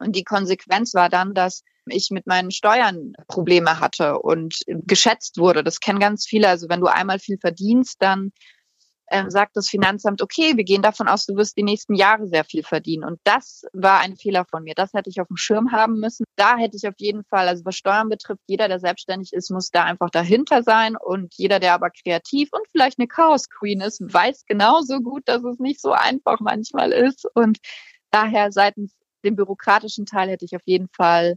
und 0.00 0.16
die 0.16 0.24
Konsequenz 0.24 0.94
war 0.94 1.08
dann, 1.08 1.34
dass 1.34 1.62
ich 1.86 2.10
mit 2.10 2.26
meinen 2.26 2.50
Steuern 2.50 3.12
Probleme 3.28 3.80
hatte 3.80 4.18
und 4.18 4.60
geschätzt 4.66 5.38
wurde. 5.38 5.62
Das 5.62 5.80
kennen 5.80 6.00
ganz 6.00 6.26
viele. 6.26 6.48
Also 6.48 6.68
wenn 6.68 6.80
du 6.80 6.86
einmal 6.86 7.18
viel 7.18 7.38
verdienst, 7.38 7.96
dann 8.00 8.32
äh, 9.10 9.28
sagt 9.28 9.56
das 9.56 9.68
Finanzamt, 9.68 10.22
okay, 10.22 10.56
wir 10.56 10.64
gehen 10.64 10.82
davon 10.82 11.08
aus, 11.08 11.26
du 11.26 11.34
wirst 11.34 11.56
die 11.56 11.64
nächsten 11.64 11.94
Jahre 11.94 12.28
sehr 12.28 12.44
viel 12.44 12.62
verdienen. 12.62 13.04
Und 13.04 13.18
das 13.24 13.64
war 13.72 13.98
ein 13.98 14.16
Fehler 14.16 14.44
von 14.48 14.62
mir. 14.62 14.74
Das 14.74 14.92
hätte 14.92 15.10
ich 15.10 15.20
auf 15.20 15.26
dem 15.26 15.36
Schirm 15.36 15.72
haben 15.72 15.98
müssen. 15.98 16.24
Da 16.36 16.56
hätte 16.56 16.76
ich 16.76 16.86
auf 16.86 16.94
jeden 16.98 17.24
Fall, 17.24 17.48
also 17.48 17.64
was 17.64 17.76
Steuern 17.76 18.08
betrifft, 18.08 18.42
jeder, 18.46 18.68
der 18.68 18.78
selbstständig 18.78 19.32
ist, 19.32 19.50
muss 19.50 19.70
da 19.70 19.84
einfach 19.84 20.10
dahinter 20.10 20.62
sein. 20.62 20.96
Und 20.96 21.34
jeder, 21.36 21.58
der 21.58 21.74
aber 21.74 21.90
kreativ 21.90 22.50
und 22.52 22.62
vielleicht 22.70 22.98
eine 22.98 23.08
Chaos 23.08 23.48
Queen 23.48 23.80
ist, 23.80 24.00
weiß 24.00 24.44
genauso 24.46 25.00
gut, 25.00 25.22
dass 25.26 25.42
es 25.42 25.58
nicht 25.58 25.80
so 25.80 25.90
einfach 25.90 26.38
manchmal 26.38 26.92
ist. 26.92 27.26
Und 27.34 27.58
daher 28.12 28.52
seitens 28.52 28.94
den 29.24 29.36
bürokratischen 29.36 30.06
Teil 30.06 30.28
hätte 30.30 30.44
ich 30.44 30.56
auf 30.56 30.62
jeden 30.64 30.88
Fall 30.88 31.36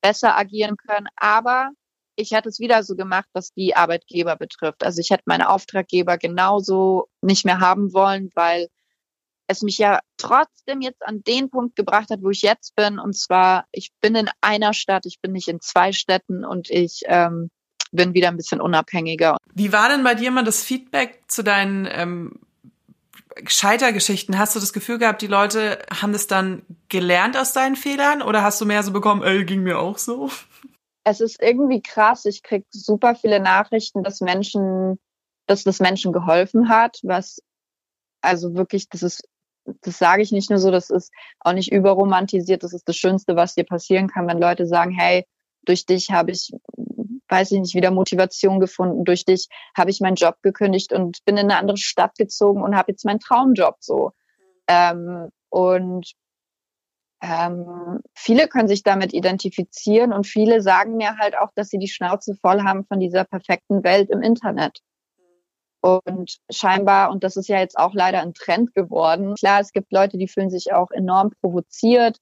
besser 0.00 0.36
agieren 0.36 0.76
können. 0.76 1.08
Aber 1.16 1.70
ich 2.16 2.32
hätte 2.32 2.48
es 2.48 2.60
wieder 2.60 2.82
so 2.82 2.96
gemacht, 2.96 3.28
was 3.32 3.52
die 3.52 3.76
Arbeitgeber 3.76 4.36
betrifft. 4.36 4.82
Also 4.84 5.00
ich 5.00 5.10
hätte 5.10 5.24
meine 5.26 5.50
Auftraggeber 5.50 6.18
genauso 6.18 7.08
nicht 7.20 7.44
mehr 7.44 7.60
haben 7.60 7.92
wollen, 7.92 8.30
weil 8.34 8.68
es 9.48 9.62
mich 9.62 9.78
ja 9.78 10.00
trotzdem 10.16 10.80
jetzt 10.80 11.06
an 11.06 11.22
den 11.22 11.50
Punkt 11.50 11.76
gebracht 11.76 12.10
hat, 12.10 12.22
wo 12.22 12.30
ich 12.30 12.42
jetzt 12.42 12.74
bin. 12.74 12.98
Und 12.98 13.16
zwar, 13.16 13.66
ich 13.70 13.92
bin 14.00 14.14
in 14.16 14.28
einer 14.40 14.72
Stadt, 14.72 15.06
ich 15.06 15.20
bin 15.20 15.32
nicht 15.32 15.48
in 15.48 15.60
zwei 15.60 15.92
Städten 15.92 16.44
und 16.44 16.70
ich 16.70 17.02
ähm, 17.06 17.50
bin 17.92 18.14
wieder 18.14 18.28
ein 18.28 18.36
bisschen 18.36 18.60
unabhängiger. 18.60 19.36
Wie 19.54 19.72
war 19.72 19.88
denn 19.88 20.02
bei 20.02 20.14
dir 20.14 20.30
mal 20.30 20.44
das 20.44 20.64
Feedback 20.64 21.22
zu 21.28 21.44
deinen 21.44 21.86
ähm, 21.90 22.40
Scheitergeschichten? 23.46 24.38
Hast 24.38 24.56
du 24.56 24.60
das 24.60 24.72
Gefühl 24.72 24.98
gehabt, 24.98 25.22
die 25.22 25.26
Leute 25.26 25.78
haben 25.90 26.12
das 26.12 26.26
dann 26.26 26.62
gelernt 26.88 27.36
aus 27.36 27.52
deinen 27.52 27.76
Fehlern 27.76 28.22
oder 28.22 28.42
hast 28.42 28.60
du 28.60 28.66
mehr 28.66 28.82
so 28.82 28.92
bekommen, 28.92 29.22
ey, 29.22 29.44
ging 29.44 29.62
mir 29.62 29.78
auch 29.78 29.98
so? 29.98 30.30
Es 31.04 31.20
ist 31.20 31.40
irgendwie 31.40 31.82
krass. 31.82 32.24
Ich 32.24 32.42
krieg 32.42 32.64
super 32.70 33.14
viele 33.14 33.40
Nachrichten, 33.40 34.02
dass 34.02 34.20
Menschen, 34.20 34.98
dass 35.46 35.64
das 35.64 35.80
Menschen 35.80 36.12
geholfen 36.12 36.68
hat, 36.68 36.98
was 37.02 37.40
also 38.22 38.54
wirklich, 38.54 38.88
das 38.88 39.02
ist 39.02 39.22
das 39.80 39.98
sage 39.98 40.22
ich 40.22 40.32
nicht 40.32 40.50
nur 40.50 40.58
so, 40.58 40.70
das 40.70 40.90
ist 40.90 41.12
auch 41.40 41.52
nicht 41.52 41.72
überromantisiert, 41.72 42.62
das 42.62 42.72
ist 42.72 42.88
das 42.88 42.96
Schönste, 42.96 43.36
was 43.36 43.54
dir 43.54 43.64
passieren 43.64 44.08
kann, 44.08 44.26
wenn 44.28 44.38
Leute 44.38 44.66
sagen, 44.66 44.92
hey, 44.92 45.26
durch 45.64 45.86
dich 45.86 46.10
habe 46.10 46.30
ich, 46.30 46.52
weiß 47.28 47.52
ich 47.52 47.60
nicht, 47.60 47.74
wieder 47.74 47.90
Motivation 47.90 48.60
gefunden, 48.60 49.04
durch 49.04 49.24
dich 49.24 49.48
habe 49.76 49.90
ich 49.90 50.00
meinen 50.00 50.16
Job 50.16 50.36
gekündigt 50.42 50.92
und 50.92 51.24
bin 51.24 51.36
in 51.36 51.50
eine 51.50 51.58
andere 51.58 51.76
Stadt 51.76 52.16
gezogen 52.16 52.62
und 52.62 52.76
habe 52.76 52.92
jetzt 52.92 53.04
meinen 53.04 53.20
Traumjob 53.20 53.76
so. 53.80 54.12
Ähm, 54.68 55.30
und 55.48 56.12
ähm, 57.22 58.00
viele 58.14 58.46
können 58.48 58.68
sich 58.68 58.82
damit 58.82 59.14
identifizieren 59.14 60.12
und 60.12 60.26
viele 60.26 60.60
sagen 60.60 60.96
mir 60.96 61.16
halt 61.18 61.36
auch, 61.38 61.50
dass 61.54 61.68
sie 61.68 61.78
die 61.78 61.88
Schnauze 61.88 62.34
voll 62.34 62.62
haben 62.62 62.84
von 62.84 63.00
dieser 63.00 63.24
perfekten 63.24 63.82
Welt 63.84 64.10
im 64.10 64.22
Internet. 64.22 64.80
Und 65.80 66.38
scheinbar, 66.50 67.10
und 67.10 67.22
das 67.22 67.36
ist 67.36 67.48
ja 67.48 67.58
jetzt 67.58 67.78
auch 67.78 67.94
leider 67.94 68.20
ein 68.20 68.34
Trend 68.34 68.74
geworden, 68.74 69.34
klar, 69.36 69.60
es 69.60 69.72
gibt 69.72 69.92
Leute, 69.92 70.18
die 70.18 70.28
fühlen 70.28 70.50
sich 70.50 70.72
auch 70.72 70.90
enorm 70.90 71.30
provoziert. 71.40 72.18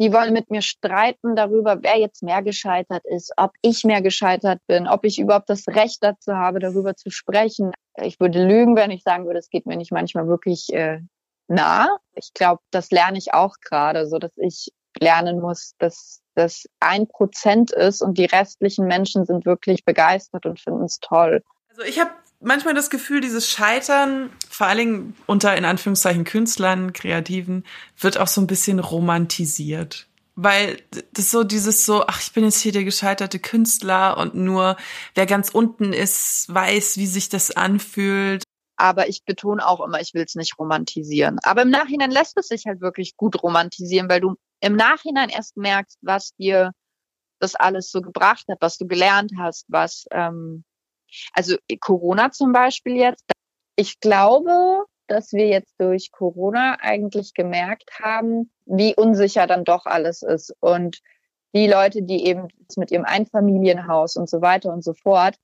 Die 0.00 0.12
wollen 0.12 0.32
mit 0.32 0.50
mir 0.50 0.62
streiten 0.62 1.36
darüber, 1.36 1.82
wer 1.82 1.98
jetzt 1.98 2.22
mehr 2.22 2.42
gescheitert 2.42 3.04
ist, 3.04 3.32
ob 3.36 3.52
ich 3.62 3.84
mehr 3.84 4.02
gescheitert 4.02 4.60
bin, 4.66 4.88
ob 4.88 5.04
ich 5.04 5.20
überhaupt 5.20 5.48
das 5.48 5.68
Recht 5.68 5.98
dazu 6.02 6.34
habe, 6.34 6.58
darüber 6.58 6.96
zu 6.96 7.10
sprechen. 7.10 7.70
Ich 8.02 8.18
würde 8.18 8.44
lügen, 8.44 8.74
wenn 8.74 8.90
ich 8.90 9.04
sagen 9.04 9.26
würde, 9.26 9.38
es 9.38 9.50
geht 9.50 9.66
mir 9.66 9.76
nicht 9.76 9.92
manchmal 9.92 10.26
wirklich 10.26 10.72
äh, 10.72 11.00
nah. 11.46 11.96
Ich 12.14 12.32
glaube, 12.34 12.60
das 12.70 12.90
lerne 12.90 13.18
ich 13.18 13.34
auch 13.34 13.54
gerade, 13.60 14.08
so 14.08 14.18
dass 14.18 14.36
ich 14.36 14.72
lernen 15.00 15.40
muss, 15.40 15.74
dass 15.78 16.22
das 16.34 16.64
ein 16.80 17.06
Prozent 17.06 17.70
ist 17.70 18.02
und 18.02 18.18
die 18.18 18.24
restlichen 18.24 18.86
Menschen 18.86 19.24
sind 19.24 19.46
wirklich 19.46 19.84
begeistert 19.84 20.46
und 20.46 20.60
finden 20.60 20.84
es 20.84 20.98
toll. 21.00 21.42
Also 21.68 21.82
ich 21.82 22.00
habe 22.00 22.10
manchmal 22.44 22.74
das 22.74 22.90
Gefühl, 22.90 23.20
dieses 23.20 23.50
Scheitern, 23.50 24.30
vor 24.48 24.66
allen 24.66 24.78
Dingen 24.78 25.16
unter 25.26 25.56
in 25.56 25.64
Anführungszeichen 25.64 26.24
Künstlern, 26.24 26.92
Kreativen, 26.92 27.64
wird 27.98 28.18
auch 28.18 28.28
so 28.28 28.40
ein 28.40 28.46
bisschen 28.46 28.78
romantisiert. 28.78 30.06
Weil 30.36 30.82
das 31.12 31.30
so 31.30 31.44
dieses 31.44 31.86
so, 31.86 32.06
ach, 32.06 32.20
ich 32.20 32.32
bin 32.32 32.44
jetzt 32.44 32.60
hier 32.60 32.72
der 32.72 32.84
gescheiterte 32.84 33.38
Künstler 33.38 34.16
und 34.18 34.34
nur 34.34 34.76
wer 35.14 35.26
ganz 35.26 35.48
unten 35.48 35.92
ist, 35.92 36.52
weiß, 36.52 36.96
wie 36.96 37.06
sich 37.06 37.28
das 37.28 37.52
anfühlt. 37.52 38.42
Aber 38.76 39.08
ich 39.08 39.24
betone 39.24 39.64
auch 39.64 39.80
immer, 39.80 40.00
ich 40.00 40.14
will 40.14 40.24
es 40.24 40.34
nicht 40.34 40.58
romantisieren. 40.58 41.38
Aber 41.44 41.62
im 41.62 41.70
Nachhinein 41.70 42.10
lässt 42.10 42.36
es 42.36 42.48
sich 42.48 42.64
halt 42.66 42.80
wirklich 42.80 43.16
gut 43.16 43.40
romantisieren, 43.42 44.08
weil 44.08 44.20
du 44.20 44.34
im 44.60 44.74
Nachhinein 44.74 45.28
erst 45.28 45.56
merkst, 45.56 45.98
was 46.02 46.34
dir 46.34 46.72
das 47.38 47.54
alles 47.54 47.90
so 47.90 48.00
gebracht 48.00 48.44
hat, 48.48 48.58
was 48.60 48.76
du 48.76 48.88
gelernt 48.88 49.32
hast, 49.38 49.66
was 49.68 50.06
ähm, 50.10 50.64
also 51.32 51.56
Corona 51.80 52.30
zum 52.30 52.52
Beispiel 52.52 52.96
jetzt. 52.96 53.24
Ich 53.76 54.00
glaube, 54.00 54.84
dass 55.06 55.32
wir 55.32 55.48
jetzt 55.48 55.74
durch 55.78 56.10
Corona 56.12 56.76
eigentlich 56.80 57.34
gemerkt 57.34 57.90
haben, 58.00 58.50
wie 58.66 58.94
unsicher 58.94 59.46
dann 59.46 59.64
doch 59.64 59.86
alles 59.86 60.22
ist. 60.22 60.54
Und 60.60 61.00
die 61.54 61.66
Leute, 61.66 62.02
die 62.02 62.26
eben 62.26 62.48
mit 62.76 62.90
ihrem 62.90 63.04
Einfamilienhaus 63.04 64.16
und 64.16 64.28
so 64.28 64.40
weiter 64.40 64.72
und 64.72 64.82
so 64.82 64.94
fort, 64.94 65.36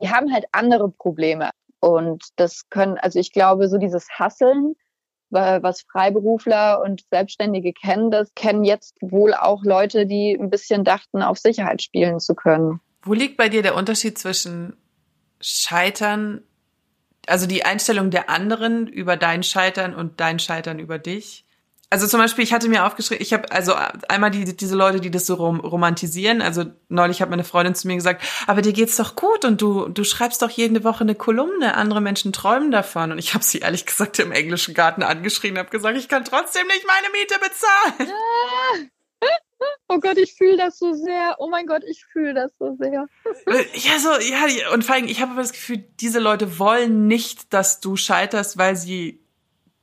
die 0.00 0.10
haben 0.10 0.32
halt 0.32 0.46
andere 0.52 0.90
Probleme. 0.90 1.50
Und 1.80 2.24
das 2.36 2.68
können, 2.70 2.98
also 2.98 3.18
ich 3.18 3.32
glaube, 3.32 3.68
so 3.68 3.78
dieses 3.78 4.08
Hasseln, 4.10 4.74
was 5.30 5.82
Freiberufler 5.82 6.80
und 6.82 7.04
Selbstständige 7.10 7.72
kennen, 7.72 8.10
das 8.10 8.32
kennen 8.34 8.64
jetzt 8.64 8.96
wohl 9.00 9.34
auch 9.34 9.62
Leute, 9.62 10.06
die 10.06 10.36
ein 10.38 10.50
bisschen 10.50 10.84
dachten, 10.84 11.22
auf 11.22 11.38
Sicherheit 11.38 11.82
spielen 11.82 12.18
zu 12.18 12.34
können. 12.34 12.80
Wo 13.02 13.12
liegt 13.12 13.36
bei 13.36 13.48
dir 13.48 13.62
der 13.62 13.74
Unterschied 13.74 14.18
zwischen 14.18 14.76
Scheitern, 15.40 16.42
also 17.26 17.46
die 17.46 17.64
Einstellung 17.64 18.10
der 18.10 18.30
anderen 18.30 18.86
über 18.86 19.16
dein 19.16 19.42
Scheitern 19.42 19.94
und 19.94 20.20
dein 20.20 20.38
Scheitern 20.38 20.78
über 20.78 20.98
dich. 20.98 21.44
Also 21.90 22.06
zum 22.06 22.20
Beispiel, 22.20 22.44
ich 22.44 22.52
hatte 22.52 22.68
mir 22.68 22.84
aufgeschrieben, 22.84 23.22
ich 23.22 23.32
habe 23.32 23.50
also 23.50 23.74
einmal 24.08 24.30
die, 24.30 24.54
diese 24.54 24.76
Leute, 24.76 25.00
die 25.00 25.10
das 25.10 25.24
so 25.24 25.34
rom 25.34 25.58
romantisieren. 25.60 26.42
Also 26.42 26.64
neulich 26.90 27.22
hat 27.22 27.30
meine 27.30 27.44
Freundin 27.44 27.74
zu 27.74 27.86
mir 27.86 27.94
gesagt, 27.94 28.22
aber 28.46 28.60
dir 28.60 28.74
geht's 28.74 28.96
doch 28.96 29.16
gut 29.16 29.46
und 29.46 29.62
du 29.62 29.88
du 29.88 30.04
schreibst 30.04 30.42
doch 30.42 30.50
jede 30.50 30.84
Woche 30.84 31.00
eine 31.00 31.14
Kolumne. 31.14 31.76
Andere 31.76 32.02
Menschen 32.02 32.34
träumen 32.34 32.70
davon. 32.70 33.12
Und 33.12 33.18
ich 33.18 33.32
habe 33.32 33.42
sie 33.42 33.60
ehrlich 33.60 33.86
gesagt 33.86 34.18
im 34.18 34.32
englischen 34.32 34.74
Garten 34.74 35.02
angeschrien, 35.02 35.56
habe 35.56 35.70
gesagt, 35.70 35.96
ich 35.96 36.08
kann 36.08 36.26
trotzdem 36.26 36.66
nicht 36.66 36.86
meine 36.86 37.08
Miete 37.10 37.36
bezahlen. 37.40 38.90
Oh 39.88 39.98
Gott, 40.00 40.18
ich 40.18 40.34
fühle 40.34 40.56
das 40.56 40.78
so 40.78 40.92
sehr. 40.92 41.36
Oh 41.38 41.48
mein 41.48 41.66
Gott, 41.66 41.82
ich 41.88 42.04
fühle 42.04 42.34
das 42.34 42.52
so 42.58 42.76
sehr. 42.78 43.06
Ja, 43.74 43.98
so, 43.98 44.10
ja, 44.20 44.72
und 44.72 44.84
vor 44.84 44.94
allem, 44.94 45.06
ich 45.06 45.20
habe 45.20 45.32
aber 45.32 45.40
das 45.40 45.52
Gefühl, 45.52 45.84
diese 46.00 46.20
Leute 46.20 46.58
wollen 46.58 47.06
nicht, 47.06 47.52
dass 47.52 47.80
du 47.80 47.96
scheiterst, 47.96 48.58
weil 48.58 48.76
sie 48.76 49.20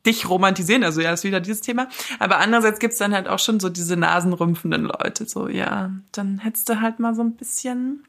dich 0.06 0.30
romantisieren. 0.30 0.84
Also 0.84 1.02
ja, 1.02 1.12
ist 1.12 1.24
wieder 1.24 1.40
dieses 1.40 1.62
Thema. 1.62 1.90
Aber 2.20 2.38
andererseits 2.38 2.80
gibt's 2.80 2.98
dann 2.98 3.14
halt 3.14 3.28
auch 3.28 3.40
schon 3.40 3.60
so 3.60 3.70
diese 3.70 3.98
nasenrümpfenden 3.98 4.84
Leute. 4.84 5.26
So, 5.28 5.48
ja, 5.48 5.92
dann 6.12 6.40
hättest 6.40 6.70
du 6.70 6.82
halt 6.82 7.00
mal 7.00 7.16
so 7.16 7.24
ein 7.24 7.36
bisschen 7.36 8.06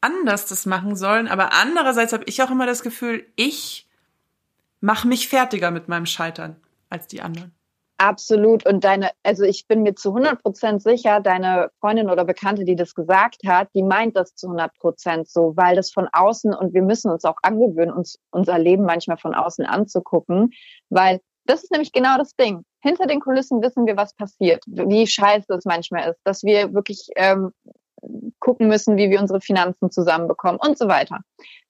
anders 0.00 0.46
das 0.46 0.66
machen 0.66 0.96
sollen. 0.96 1.28
Aber 1.28 1.52
andererseits 1.54 2.12
habe 2.12 2.24
ich 2.26 2.42
auch 2.42 2.50
immer 2.50 2.66
das 2.66 2.82
Gefühl, 2.82 3.26
ich 3.36 3.88
mache 4.80 5.08
mich 5.08 5.28
fertiger 5.28 5.70
mit 5.70 5.88
meinem 5.88 6.06
Scheitern 6.06 6.56
als 6.90 7.06
die 7.06 7.22
anderen. 7.22 7.52
Absolut. 8.00 8.64
Und 8.64 8.84
deine, 8.84 9.10
also 9.24 9.42
ich 9.42 9.66
bin 9.66 9.82
mir 9.82 9.96
zu 9.96 10.10
100 10.10 10.40
Prozent 10.40 10.82
sicher, 10.82 11.20
deine 11.20 11.70
Freundin 11.80 12.08
oder 12.08 12.24
Bekannte, 12.24 12.64
die 12.64 12.76
das 12.76 12.94
gesagt 12.94 13.40
hat, 13.44 13.68
die 13.74 13.82
meint 13.82 14.14
das 14.14 14.36
zu 14.36 14.46
100 14.46 14.72
Prozent 14.78 15.28
so, 15.28 15.56
weil 15.56 15.74
das 15.74 15.90
von 15.90 16.08
außen 16.12 16.54
und 16.54 16.74
wir 16.74 16.82
müssen 16.82 17.10
uns 17.10 17.24
auch 17.24 17.38
angewöhnen, 17.42 17.92
uns 17.92 18.20
unser 18.30 18.56
Leben 18.56 18.84
manchmal 18.84 19.16
von 19.16 19.34
außen 19.34 19.66
anzugucken, 19.66 20.52
weil 20.90 21.20
das 21.44 21.64
ist 21.64 21.72
nämlich 21.72 21.90
genau 21.90 22.16
das 22.18 22.36
Ding. 22.36 22.62
Hinter 22.82 23.06
den 23.06 23.18
Kulissen 23.18 23.62
wissen 23.62 23.84
wir, 23.84 23.96
was 23.96 24.14
passiert, 24.14 24.62
wie 24.66 25.06
scheiße 25.06 25.52
es 25.54 25.64
manchmal 25.64 26.10
ist, 26.10 26.20
dass 26.22 26.44
wir 26.44 26.72
wirklich 26.74 27.08
ähm, 27.16 27.52
gucken 28.38 28.68
müssen, 28.68 28.96
wie 28.96 29.10
wir 29.10 29.20
unsere 29.20 29.40
Finanzen 29.40 29.90
zusammenbekommen 29.90 30.60
und 30.64 30.78
so 30.78 30.86
weiter. 30.86 31.18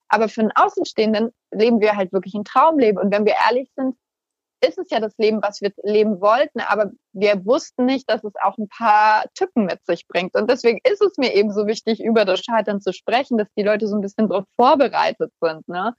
Aber 0.08 0.28
für 0.28 0.42
einen 0.42 0.52
Außenstehenden 0.54 1.30
leben 1.52 1.80
wir 1.80 1.96
halt 1.96 2.12
wirklich 2.12 2.34
ein 2.34 2.44
Traumleben. 2.44 3.00
Und 3.02 3.12
wenn 3.12 3.24
wir 3.24 3.34
ehrlich 3.46 3.70
sind, 3.76 3.96
ist 4.60 4.78
es 4.78 4.90
ja 4.90 5.00
das 5.00 5.16
Leben, 5.18 5.40
was 5.42 5.60
wir 5.60 5.72
leben 5.82 6.20
wollten, 6.20 6.60
aber 6.60 6.90
wir 7.12 7.44
wussten 7.44 7.84
nicht, 7.84 8.10
dass 8.10 8.24
es 8.24 8.32
auch 8.42 8.58
ein 8.58 8.68
paar 8.68 9.24
Tücken 9.34 9.64
mit 9.64 9.84
sich 9.86 10.06
bringt. 10.08 10.34
Und 10.34 10.50
deswegen 10.50 10.80
ist 10.84 11.00
es 11.00 11.16
mir 11.16 11.34
eben 11.34 11.52
so 11.52 11.66
wichtig, 11.66 12.02
über 12.02 12.24
das 12.24 12.40
Scheitern 12.40 12.80
zu 12.80 12.92
sprechen, 12.92 13.38
dass 13.38 13.48
die 13.56 13.62
Leute 13.62 13.86
so 13.86 13.96
ein 13.96 14.00
bisschen 14.00 14.28
darauf 14.28 14.44
vorbereitet 14.56 15.32
sind. 15.40 15.66
Ne? 15.68 15.94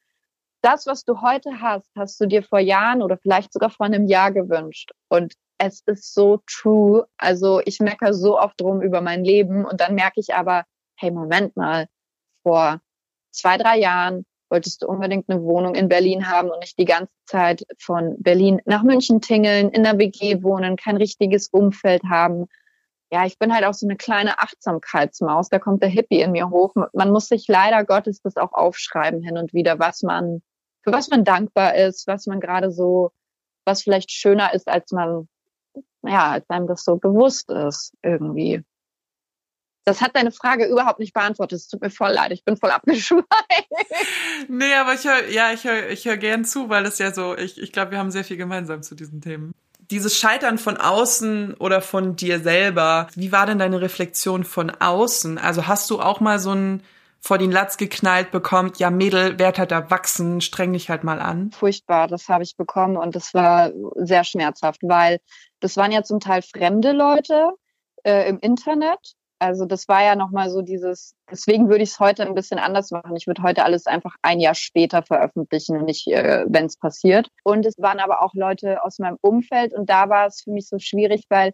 Das, 0.61 0.87
was 0.87 1.05
du 1.05 1.21
heute 1.21 1.61
hast, 1.61 1.89
hast 1.95 2.19
du 2.19 2.25
dir 2.25 2.43
vor 2.43 2.59
Jahren 2.59 3.01
oder 3.01 3.17
vielleicht 3.17 3.53
sogar 3.53 3.69
vor 3.69 3.85
einem 3.85 4.07
Jahr 4.07 4.31
gewünscht. 4.31 4.91
Und 5.07 5.35
es 5.57 5.81
ist 5.85 6.13
so 6.13 6.41
true. 6.45 7.07
Also 7.17 7.61
ich 7.65 7.79
meckere 7.79 8.13
so 8.13 8.39
oft 8.39 8.59
drum 8.59 8.81
über 8.81 9.01
mein 9.01 9.23
Leben 9.23 9.65
und 9.65 9.79
dann 9.79 9.95
merke 9.95 10.19
ich 10.19 10.33
aber, 10.33 10.65
hey, 10.97 11.11
Moment 11.11 11.55
mal, 11.55 11.87
vor 12.43 12.81
zwei, 13.31 13.57
drei 13.57 13.77
Jahren 13.77 14.25
wolltest 14.49 14.81
du 14.81 14.87
unbedingt 14.87 15.29
eine 15.29 15.43
Wohnung 15.43 15.75
in 15.75 15.89
Berlin 15.89 16.29
haben 16.29 16.49
und 16.49 16.59
nicht 16.59 16.77
die 16.77 16.85
ganze 16.85 17.11
Zeit 17.25 17.63
von 17.79 18.15
Berlin 18.21 18.61
nach 18.65 18.83
München 18.83 19.21
tingeln, 19.21 19.69
in 19.69 19.83
der 19.83 19.97
WG 19.97 20.43
wohnen, 20.43 20.75
kein 20.75 20.97
richtiges 20.97 21.49
Umfeld 21.49 22.03
haben. 22.09 22.47
Ja, 23.11 23.25
ich 23.25 23.39
bin 23.39 23.53
halt 23.53 23.65
auch 23.65 23.73
so 23.73 23.87
eine 23.87 23.95
kleine 23.95 24.39
Achtsamkeitsmaus. 24.39 25.49
Da 25.49 25.59
kommt 25.59 25.81
der 25.81 25.89
Hippie 25.89 26.21
in 26.21 26.31
mir 26.31 26.49
hoch. 26.49 26.75
Man 26.93 27.11
muss 27.11 27.27
sich 27.27 27.47
leider 27.47 27.83
Gottes 27.83 28.21
das 28.21 28.37
auch 28.37 28.53
aufschreiben 28.53 29.23
hin 29.23 29.37
und 29.37 29.53
wieder, 29.53 29.79
was 29.79 30.03
man, 30.03 30.41
für 30.83 30.91
was 30.91 31.09
man 31.09 31.23
dankbar 31.23 31.75
ist, 31.75 32.07
was 32.07 32.27
man 32.27 32.39
gerade 32.39 32.71
so, 32.71 33.11
was 33.65 33.83
vielleicht 33.83 34.11
schöner 34.11 34.53
ist, 34.53 34.67
als 34.67 34.91
man, 34.91 35.27
ja, 36.03 36.31
als 36.31 36.49
einem 36.49 36.67
das 36.67 36.83
so 36.83 36.97
bewusst 36.97 37.49
ist 37.49 37.93
irgendwie. 38.03 38.63
Das 39.85 40.01
hat 40.01 40.15
deine 40.15 40.31
Frage 40.31 40.65
überhaupt 40.65 40.99
nicht 40.99 41.13
beantwortet. 41.13 41.59
Es 41.59 41.67
tut 41.67 41.81
mir 41.81 41.89
voll 41.89 42.11
leid, 42.11 42.31
ich 42.31 42.43
bin 42.43 42.57
voll 42.57 42.71
abgeschweift. 42.71 43.25
nee, 44.47 44.73
aber 44.73 44.93
ich 44.93 45.05
höre, 45.05 45.29
ja, 45.29 45.51
ich 45.51 45.63
höre 45.63 45.89
ich 45.89 46.05
hör 46.05 46.17
gern 46.17 46.45
zu, 46.45 46.69
weil 46.69 46.83
das 46.83 46.99
ja 46.99 47.13
so, 47.13 47.35
ich, 47.37 47.61
ich 47.61 47.71
glaube, 47.71 47.91
wir 47.91 47.97
haben 47.97 48.11
sehr 48.11 48.23
viel 48.23 48.37
gemeinsam 48.37 48.83
zu 48.83 48.95
diesen 48.95 49.21
Themen. 49.21 49.53
Dieses 49.89 50.17
Scheitern 50.17 50.59
von 50.59 50.77
außen 50.77 51.55
oder 51.55 51.81
von 51.81 52.15
dir 52.15 52.39
selber, 52.39 53.07
wie 53.15 53.31
war 53.31 53.47
denn 53.47 53.57
deine 53.57 53.81
Reflexion 53.81 54.43
von 54.43 54.69
außen? 54.69 55.39
Also 55.39 55.65
hast 55.65 55.89
du 55.89 55.99
auch 55.99 56.19
mal 56.19 56.37
so 56.37 56.53
ein 56.53 56.83
vor 57.21 57.37
den 57.37 57.51
Latz 57.51 57.77
geknallt 57.77 58.31
bekommt, 58.31 58.79
ja 58.79 58.89
Mädel, 58.89 59.39
werd 59.39 59.59
halt 59.59 59.71
erwachsen, 59.71 60.41
streng 60.41 60.73
dich 60.73 60.89
halt 60.89 61.03
mal 61.03 61.19
an? 61.19 61.51
Furchtbar, 61.51 62.07
das 62.07 62.29
habe 62.29 62.43
ich 62.43 62.55
bekommen 62.55 62.97
und 62.97 63.15
das 63.15 63.33
war 63.33 63.71
sehr 63.95 64.23
schmerzhaft, 64.23 64.81
weil 64.83 65.19
das 65.59 65.75
waren 65.75 65.91
ja 65.91 66.03
zum 66.03 66.19
Teil 66.19 66.41
fremde 66.41 66.91
Leute 66.91 67.51
äh, 68.03 68.29
im 68.29 68.39
Internet. 68.39 69.15
Also 69.39 69.65
das 69.65 69.87
war 69.87 70.03
ja 70.03 70.15
nochmal 70.15 70.49
so 70.49 70.61
dieses, 70.61 71.15
deswegen 71.31 71.69
würde 71.69 71.83
ich 71.83 71.91
es 71.91 71.99
heute 71.99 72.27
ein 72.27 72.35
bisschen 72.35 72.59
anders 72.59 72.91
machen. 72.91 73.15
Ich 73.15 73.25
würde 73.25 73.41
heute 73.41 73.63
alles 73.63 73.85
einfach 73.85 74.15
ein 74.21 74.41
Jahr 74.41 74.53
später 74.53 75.01
veröffentlichen 75.01 75.77
und 75.77 75.85
nicht, 75.85 76.07
äh, 76.07 76.45
wenn 76.47 76.65
es 76.65 76.77
passiert. 76.77 77.29
Und 77.43 77.65
es 77.65 77.77
waren 77.77 77.99
aber 77.99 78.21
auch 78.21 78.33
Leute 78.33 78.83
aus 78.83 78.99
meinem 78.99 79.17
Umfeld 79.21 79.73
und 79.73 79.89
da 79.89 80.09
war 80.09 80.27
es 80.27 80.41
für 80.41 80.51
mich 80.51 80.67
so 80.67 80.77
schwierig, 80.77 81.23
weil 81.29 81.53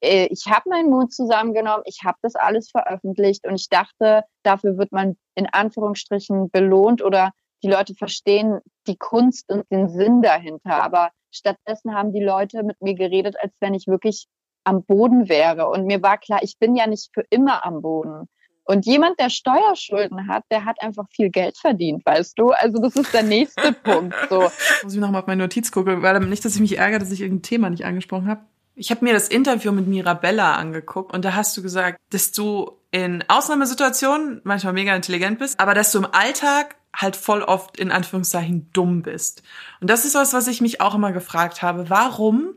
äh, 0.00 0.26
ich 0.30 0.46
habe 0.46 0.70
meinen 0.70 0.90
Mut 0.90 1.12
zusammengenommen, 1.12 1.82
ich 1.84 2.00
habe 2.04 2.16
das 2.22 2.36
alles 2.36 2.70
veröffentlicht 2.70 3.46
und 3.46 3.54
ich 3.56 3.68
dachte, 3.68 4.24
dafür 4.42 4.78
wird 4.78 4.92
man 4.92 5.16
in 5.34 5.46
Anführungsstrichen 5.46 6.50
belohnt 6.50 7.02
oder 7.02 7.32
die 7.62 7.68
Leute 7.68 7.94
verstehen 7.94 8.60
die 8.86 8.96
Kunst 8.96 9.50
und 9.50 9.70
den 9.70 9.88
Sinn 9.88 10.22
dahinter. 10.22 10.82
Aber 10.82 11.10
stattdessen 11.30 11.94
haben 11.94 12.12
die 12.12 12.22
Leute 12.22 12.62
mit 12.62 12.80
mir 12.80 12.94
geredet, 12.94 13.36
als 13.40 13.52
wenn 13.60 13.74
ich 13.74 13.86
wirklich 13.86 14.26
am 14.66 14.82
Boden 14.84 15.28
wäre. 15.28 15.68
Und 15.68 15.86
mir 15.86 16.02
war 16.02 16.18
klar, 16.18 16.40
ich 16.42 16.58
bin 16.58 16.76
ja 16.76 16.86
nicht 16.86 17.10
für 17.14 17.24
immer 17.30 17.64
am 17.64 17.82
Boden. 17.82 18.28
Und 18.64 18.84
jemand, 18.84 19.20
der 19.20 19.30
Steuerschulden 19.30 20.26
hat, 20.26 20.42
der 20.50 20.64
hat 20.64 20.82
einfach 20.82 21.04
viel 21.14 21.30
Geld 21.30 21.56
verdient, 21.56 22.04
weißt 22.04 22.36
du? 22.36 22.50
Also 22.50 22.80
das 22.80 22.96
ist 22.96 23.14
der 23.14 23.22
nächste 23.22 23.72
Punkt. 23.84 24.14
So. 24.28 24.50
Muss 24.82 24.92
ich 24.92 24.98
nochmal 24.98 25.20
auf 25.20 25.28
meine 25.28 25.44
Notiz 25.44 25.70
gucken, 25.70 26.02
weil 26.02 26.18
nicht, 26.20 26.44
dass 26.44 26.56
ich 26.56 26.60
mich 26.60 26.76
ärgere, 26.76 26.98
dass 26.98 27.12
ich 27.12 27.20
irgendein 27.20 27.42
Thema 27.42 27.70
nicht 27.70 27.84
angesprochen 27.84 28.26
habe. 28.26 28.40
Ich 28.74 28.90
habe 28.90 29.04
mir 29.04 29.14
das 29.14 29.28
Interview 29.28 29.70
mit 29.70 29.86
Mirabella 29.86 30.56
angeguckt 30.56 31.14
und 31.14 31.24
da 31.24 31.34
hast 31.34 31.56
du 31.56 31.62
gesagt, 31.62 31.98
dass 32.10 32.32
du 32.32 32.72
in 32.90 33.24
Ausnahmesituationen 33.28 34.40
manchmal 34.42 34.72
mega 34.72 34.94
intelligent 34.94 35.38
bist, 35.38 35.60
aber 35.60 35.72
dass 35.72 35.92
du 35.92 35.98
im 35.98 36.08
Alltag 36.10 36.76
halt 36.94 37.14
voll 37.14 37.42
oft 37.42 37.78
in 37.78 37.92
Anführungszeichen 37.92 38.70
dumm 38.72 39.02
bist. 39.02 39.42
Und 39.80 39.88
das 39.90 40.04
ist 40.04 40.14
was, 40.16 40.32
was 40.32 40.48
ich 40.48 40.60
mich 40.60 40.80
auch 40.80 40.94
immer 40.94 41.12
gefragt 41.12 41.62
habe. 41.62 41.88
Warum? 41.88 42.54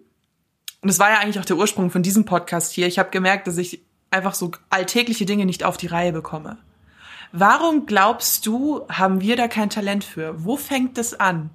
Und 0.82 0.90
es 0.90 1.00
war 1.00 1.10
ja 1.10 1.20
eigentlich 1.20 1.40
auch 1.40 1.46
der 1.46 1.58
Ursprung 1.58 1.92
von 1.92 2.04
diesem 2.04 2.26
Podcast 2.26 2.72
hier. 2.72 2.88
Ich 2.88 3.00
habe 3.00 3.10
gemerkt, 3.10 3.48
dass 3.48 3.58
ich 3.58 3.82
einfach 4.12 4.34
so 4.34 4.52
alltägliche 4.70 5.26
Dinge 5.26 5.46
nicht 5.46 5.64
auf 5.64 5.78
die 5.78 5.88
Reihe 5.88 6.14
bekomme. 6.14 6.58
Warum 7.32 7.86
glaubst 7.86 8.46
du, 8.46 8.88
haben 8.90 9.22
wir 9.22 9.36
da 9.36 9.48
kein 9.48 9.70
Talent 9.70 10.04
für? 10.04 10.44
Wo 10.44 10.58
fängt 10.58 10.98
das 10.98 11.20
an? 11.20 11.52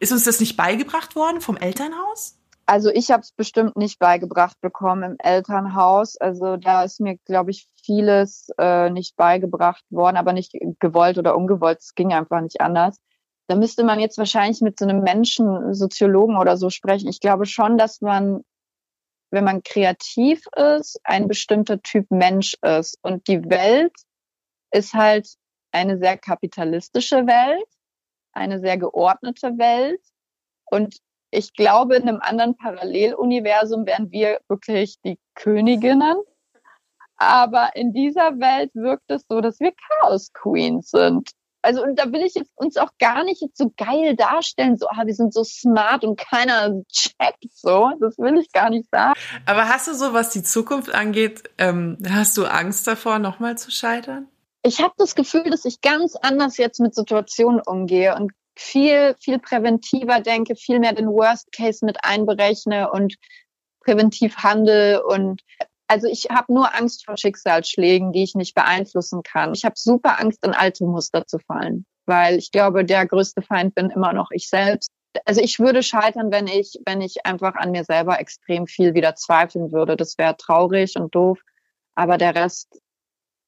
Ist 0.00 0.12
uns 0.12 0.24
das 0.24 0.40
nicht 0.40 0.56
beigebracht 0.56 1.16
worden 1.16 1.40
vom 1.40 1.56
Elternhaus? 1.56 2.36
Also 2.66 2.90
ich 2.90 3.10
habe 3.10 3.22
es 3.22 3.32
bestimmt 3.32 3.76
nicht 3.76 3.98
beigebracht 3.98 4.60
bekommen 4.60 5.02
im 5.02 5.16
Elternhaus. 5.18 6.16
Also 6.16 6.56
da 6.56 6.84
ist 6.84 7.00
mir, 7.00 7.16
glaube 7.24 7.50
ich, 7.50 7.66
vieles 7.84 8.48
äh, 8.58 8.90
nicht 8.90 9.16
beigebracht 9.16 9.84
worden, 9.90 10.16
aber 10.16 10.32
nicht 10.32 10.56
gewollt 10.78 11.18
oder 11.18 11.36
ungewollt. 11.36 11.80
Es 11.80 11.94
ging 11.94 12.12
einfach 12.12 12.40
nicht 12.40 12.60
anders. 12.60 12.98
Da 13.48 13.56
müsste 13.56 13.84
man 13.84 14.00
jetzt 14.00 14.18
wahrscheinlich 14.18 14.60
mit 14.60 14.78
so 14.78 14.86
einem 14.86 15.02
Menschen, 15.02 15.74
Soziologen 15.74 16.36
oder 16.36 16.56
so 16.56 16.70
sprechen. 16.70 17.08
Ich 17.08 17.20
glaube 17.20 17.46
schon, 17.46 17.76
dass 17.76 18.00
man, 18.00 18.44
wenn 19.30 19.44
man 19.44 19.62
kreativ 19.62 20.46
ist, 20.56 21.00
ein 21.04 21.28
bestimmter 21.28 21.82
Typ 21.82 22.10
Mensch 22.10 22.56
ist. 22.62 22.98
Und 23.02 23.26
die 23.28 23.44
Welt 23.50 23.92
ist 24.72 24.94
halt 24.94 25.28
eine 25.72 25.98
sehr 25.98 26.16
kapitalistische 26.16 27.26
Welt, 27.26 27.68
eine 28.32 28.60
sehr 28.60 28.78
geordnete 28.78 29.58
Welt. 29.58 30.00
Und 30.70 30.98
ich 31.30 31.54
glaube, 31.54 31.96
in 31.96 32.08
einem 32.08 32.20
anderen 32.20 32.56
Paralleluniversum 32.56 33.86
wären 33.86 34.10
wir 34.10 34.40
wirklich 34.48 35.00
die 35.04 35.18
Königinnen. 35.34 36.16
Aber 37.16 37.70
in 37.74 37.92
dieser 37.92 38.38
Welt 38.38 38.70
wirkt 38.74 39.10
es 39.10 39.24
so, 39.28 39.40
dass 39.40 39.60
wir 39.60 39.72
Chaos 39.72 40.32
Queens 40.32 40.90
sind. 40.90 41.30
Also, 41.62 41.82
und 41.82 41.98
da 41.98 42.10
will 42.12 42.22
ich 42.22 42.34
jetzt 42.34 42.50
uns 42.56 42.76
auch 42.76 42.90
gar 42.98 43.24
nicht 43.24 43.40
jetzt 43.40 43.56
so 43.56 43.72
geil 43.76 44.16
darstellen, 44.16 44.76
so, 44.76 44.88
ah, 44.88 45.06
wir 45.06 45.14
sind 45.14 45.32
so 45.32 45.44
smart 45.44 46.04
und 46.04 46.18
keiner 46.18 46.82
checkt 46.92 47.52
so. 47.52 47.92
Das 48.00 48.18
will 48.18 48.38
ich 48.38 48.50
gar 48.52 48.68
nicht 48.68 48.88
sagen. 48.90 49.14
Aber 49.46 49.68
hast 49.68 49.86
du 49.86 49.94
so, 49.94 50.12
was 50.12 50.30
die 50.30 50.42
Zukunft 50.42 50.92
angeht, 50.92 51.44
ähm, 51.58 51.98
hast 52.08 52.36
du 52.36 52.44
Angst 52.46 52.86
davor, 52.86 53.20
nochmal 53.20 53.56
zu 53.56 53.70
scheitern? 53.70 54.28
Ich 54.64 54.80
habe 54.80 54.94
das 54.96 55.14
Gefühl, 55.14 55.50
dass 55.50 55.64
ich 55.64 55.80
ganz 55.80 56.16
anders 56.16 56.56
jetzt 56.56 56.80
mit 56.80 56.94
Situationen 56.94 57.60
umgehe 57.64 58.14
und 58.16 58.32
viel, 58.56 59.16
viel 59.20 59.38
präventiver 59.38 60.20
denke, 60.20 60.56
viel 60.56 60.78
mehr 60.78 60.92
den 60.92 61.08
Worst 61.08 61.52
Case 61.52 61.84
mit 61.84 62.04
einberechne 62.04 62.90
und 62.90 63.16
präventiv 63.80 64.36
handle 64.36 65.04
und 65.04 65.42
also 65.88 66.06
ich 66.06 66.26
habe 66.30 66.52
nur 66.52 66.74
Angst 66.74 67.04
vor 67.04 67.16
Schicksalsschlägen, 67.16 68.12
die 68.12 68.22
ich 68.22 68.34
nicht 68.34 68.54
beeinflussen 68.54 69.22
kann. 69.22 69.54
Ich 69.54 69.64
habe 69.64 69.74
super 69.76 70.20
Angst, 70.20 70.44
in 70.44 70.52
alte 70.52 70.84
Muster 70.84 71.26
zu 71.26 71.38
fallen, 71.38 71.84
weil 72.06 72.38
ich 72.38 72.50
glaube, 72.50 72.84
der 72.84 73.06
größte 73.06 73.42
Feind 73.42 73.74
bin 73.74 73.90
immer 73.90 74.12
noch 74.12 74.30
ich 74.30 74.48
selbst. 74.48 74.90
Also 75.26 75.42
ich 75.42 75.58
würde 75.58 75.82
scheitern, 75.82 76.30
wenn 76.30 76.46
ich, 76.46 76.78
wenn 76.86 77.02
ich 77.02 77.26
einfach 77.26 77.54
an 77.54 77.70
mir 77.70 77.84
selber 77.84 78.18
extrem 78.18 78.66
viel 78.66 78.94
wieder 78.94 79.14
zweifeln 79.14 79.70
würde. 79.72 79.96
Das 79.96 80.16
wäre 80.16 80.36
traurig 80.36 80.96
und 80.96 81.14
doof. 81.14 81.38
Aber 81.94 82.16
der 82.16 82.34
Rest 82.34 82.80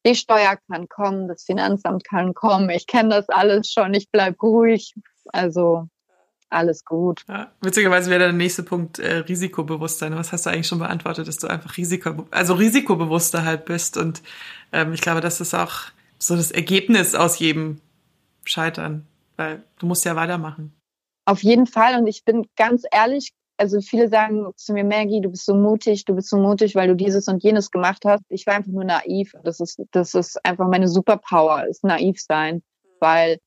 die 0.07 0.14
Steuer 0.14 0.59
kann 0.70 0.88
kommen, 0.88 1.29
das 1.29 1.44
Finanzamt 1.44 2.05
kann 2.05 2.35
kommen, 2.35 2.68
ich 2.70 2.87
kenne 2.87 3.11
das 3.11 3.29
alles 3.29 3.70
schon, 3.70 3.94
ich 3.94 4.11
bleib 4.11 4.42
ruhig. 4.42 4.94
Also 5.33 5.88
alles 6.50 6.85
gut. 6.85 7.24
Ja, 7.28 7.50
witzigerweise 7.61 8.11
wäre 8.11 8.20
der 8.20 8.33
nächste 8.33 8.62
Punkt 8.62 8.98
äh, 8.98 9.18
Risikobewusstsein. 9.18 10.14
Was 10.14 10.33
hast 10.33 10.46
du 10.46 10.50
eigentlich 10.50 10.68
schon 10.68 10.78
beantwortet, 10.78 11.28
dass 11.28 11.38
du 11.38 11.48
einfach 11.48 11.76
Risiko, 11.76 12.26
also 12.30 12.54
risikobewusster 12.54 13.44
halt 13.44 13.64
bist. 13.64 13.96
Und 13.96 14.22
ähm, 14.72 14.92
ich 14.92 15.00
glaube, 15.00 15.20
das 15.20 15.40
ist 15.40 15.54
auch 15.54 15.72
so 16.18 16.37
das 16.37 16.50
Ergebnis 16.50 17.14
aus 17.14 17.38
jedem 17.38 17.80
Scheitern, 18.44 19.07
weil 19.37 19.64
du 19.78 19.87
musst 19.87 20.04
ja 20.04 20.16
weitermachen. 20.16 20.72
Auf 21.26 21.42
jeden 21.42 21.66
Fall. 21.66 21.98
Und 21.98 22.07
ich 22.07 22.24
bin 22.24 22.46
ganz 22.57 22.85
ehrlich, 22.90 23.33
also 23.57 23.80
viele 23.80 24.09
sagen 24.09 24.50
zu 24.57 24.72
mir, 24.72 24.85
Maggie, 24.85 25.20
du 25.20 25.30
bist 25.30 25.46
so 25.46 25.54
mutig, 25.54 26.04
du 26.04 26.14
bist 26.14 26.28
so 26.28 26.37
mutig, 26.37 26.74
weil 26.74 26.88
du 26.88 26.96
dieses 26.96 27.28
und 27.28 27.42
jenes 27.42 27.70
gemacht 27.70 28.04
hast. 28.04 28.22
Ich 28.28 28.46
war 28.46 28.54
einfach 28.54 28.72
nur 28.72 28.85
naiv. 28.85 29.33
Das 29.42 29.61
ist, 29.61 29.80
das 29.92 30.14
ist 30.14 30.44
einfach 30.44 30.68
meine 30.68 30.88
Superpower, 30.88 31.66
ist 31.66 31.85
naiv 31.85 32.20
sein, 32.20 32.62
weil 33.00 33.38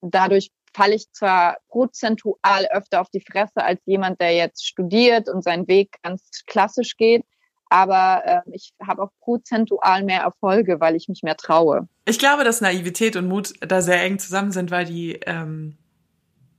dadurch 0.00 0.50
falle 0.76 0.94
ich 0.94 1.10
zwar 1.12 1.56
prozentual 1.68 2.66
öfter 2.70 3.00
auf 3.00 3.08
die 3.08 3.22
Fresse 3.22 3.64
als 3.64 3.80
jemand, 3.86 4.20
der 4.20 4.34
jetzt 4.34 4.66
studiert 4.66 5.28
und 5.28 5.42
seinen 5.42 5.66
Weg 5.68 5.96
ganz 6.02 6.42
klassisch 6.46 6.96
geht, 6.96 7.24
aber 7.70 8.22
äh, 8.26 8.50
ich 8.52 8.74
habe 8.86 9.02
auch 9.02 9.10
prozentual 9.20 10.04
mehr 10.04 10.20
Erfolge, 10.20 10.78
weil 10.78 10.94
ich 10.94 11.08
mich 11.08 11.22
mehr 11.22 11.36
traue. 11.36 11.88
Ich 12.04 12.18
glaube, 12.18 12.44
dass 12.44 12.60
Naivität 12.60 13.16
und 13.16 13.26
Mut 13.26 13.54
da 13.60 13.80
sehr 13.80 14.02
eng 14.02 14.18
zusammen 14.18 14.52
sind, 14.52 14.70
weil 14.70 14.84
die 14.84 15.18
ähm, 15.24 15.78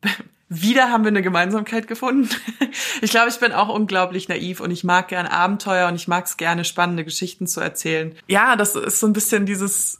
wieder 0.49 0.89
haben 0.89 1.03
wir 1.03 1.09
eine 1.09 1.21
Gemeinsamkeit 1.21 1.87
gefunden. 1.87 2.29
Ich 3.01 3.11
glaube, 3.11 3.29
ich 3.29 3.39
bin 3.39 3.51
auch 3.51 3.69
unglaublich 3.69 4.27
naiv 4.27 4.59
und 4.59 4.71
ich 4.71 4.83
mag 4.83 5.09
gern 5.09 5.27
Abenteuer 5.27 5.87
und 5.87 5.95
ich 5.95 6.07
mag 6.07 6.25
es 6.25 6.35
gerne, 6.35 6.65
spannende 6.65 7.03
Geschichten 7.03 7.45
zu 7.45 7.61
erzählen. 7.61 8.15
Ja, 8.27 8.55
das 8.55 8.75
ist 8.75 8.99
so 8.99 9.05
ein 9.05 9.13
bisschen 9.13 9.45
dieses, 9.45 9.99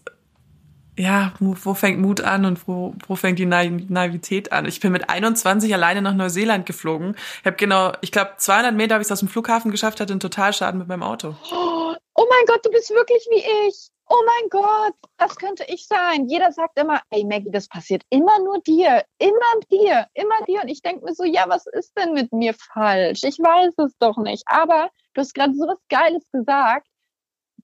ja, 0.97 1.33
wo 1.39 1.73
fängt 1.73 1.99
Mut 1.99 2.21
an 2.21 2.45
und 2.45 2.67
wo, 2.67 2.93
wo 3.07 3.15
fängt 3.15 3.39
die 3.39 3.45
Naivität 3.45 4.51
an? 4.51 4.65
Ich 4.65 4.79
bin 4.79 4.91
mit 4.91 5.10
21 5.10 5.73
alleine 5.73 6.01
nach 6.01 6.15
Neuseeland 6.15 6.65
geflogen. 6.65 7.15
Ich 7.41 7.45
habe 7.45 7.55
genau, 7.55 7.93
ich 8.01 8.12
glaube, 8.12 8.31
200 8.38 8.73
Meter 8.73 8.95
habe 8.95 9.01
ich 9.01 9.07
es 9.07 9.12
aus 9.12 9.19
dem 9.19 9.27
Flughafen 9.27 9.71
geschafft, 9.71 9.99
hatte 9.99 10.13
einen 10.13 10.19
Totalschaden 10.19 10.79
mit 10.79 10.88
meinem 10.88 11.03
Auto. 11.03 11.36
Oh 11.51 12.25
mein 12.29 12.45
Gott, 12.47 12.65
du 12.65 12.71
bist 12.71 12.89
wirklich 12.89 13.27
wie 13.29 13.67
ich 13.67 13.89
oh 14.10 14.23
mein 14.25 14.49
Gott, 14.49 14.95
das 15.17 15.36
könnte 15.36 15.65
ich 15.67 15.88
sein. 15.88 16.27
Jeder 16.27 16.51
sagt 16.51 16.79
immer, 16.79 17.01
ey 17.10 17.25
Maggie, 17.25 17.51
das 17.51 17.67
passiert 17.67 18.03
immer 18.10 18.39
nur 18.39 18.60
dir, 18.62 19.03
immer 19.17 19.60
dir, 19.71 20.07
immer 20.13 20.45
dir. 20.47 20.62
Und 20.62 20.69
ich 20.69 20.81
denke 20.81 21.05
mir 21.05 21.13
so, 21.13 21.23
ja, 21.23 21.45
was 21.47 21.65
ist 21.67 21.97
denn 21.97 22.13
mit 22.13 22.31
mir 22.31 22.53
falsch? 22.53 23.23
Ich 23.23 23.38
weiß 23.39 23.73
es 23.86 23.97
doch 23.99 24.17
nicht. 24.17 24.43
Aber 24.45 24.89
du 25.13 25.21
hast 25.21 25.33
gerade 25.33 25.53
so 25.53 25.67
was 25.67 25.79
Geiles 25.89 26.23
gesagt. 26.31 26.88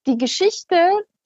Die 0.06 0.18
Geschichte, 0.18 0.76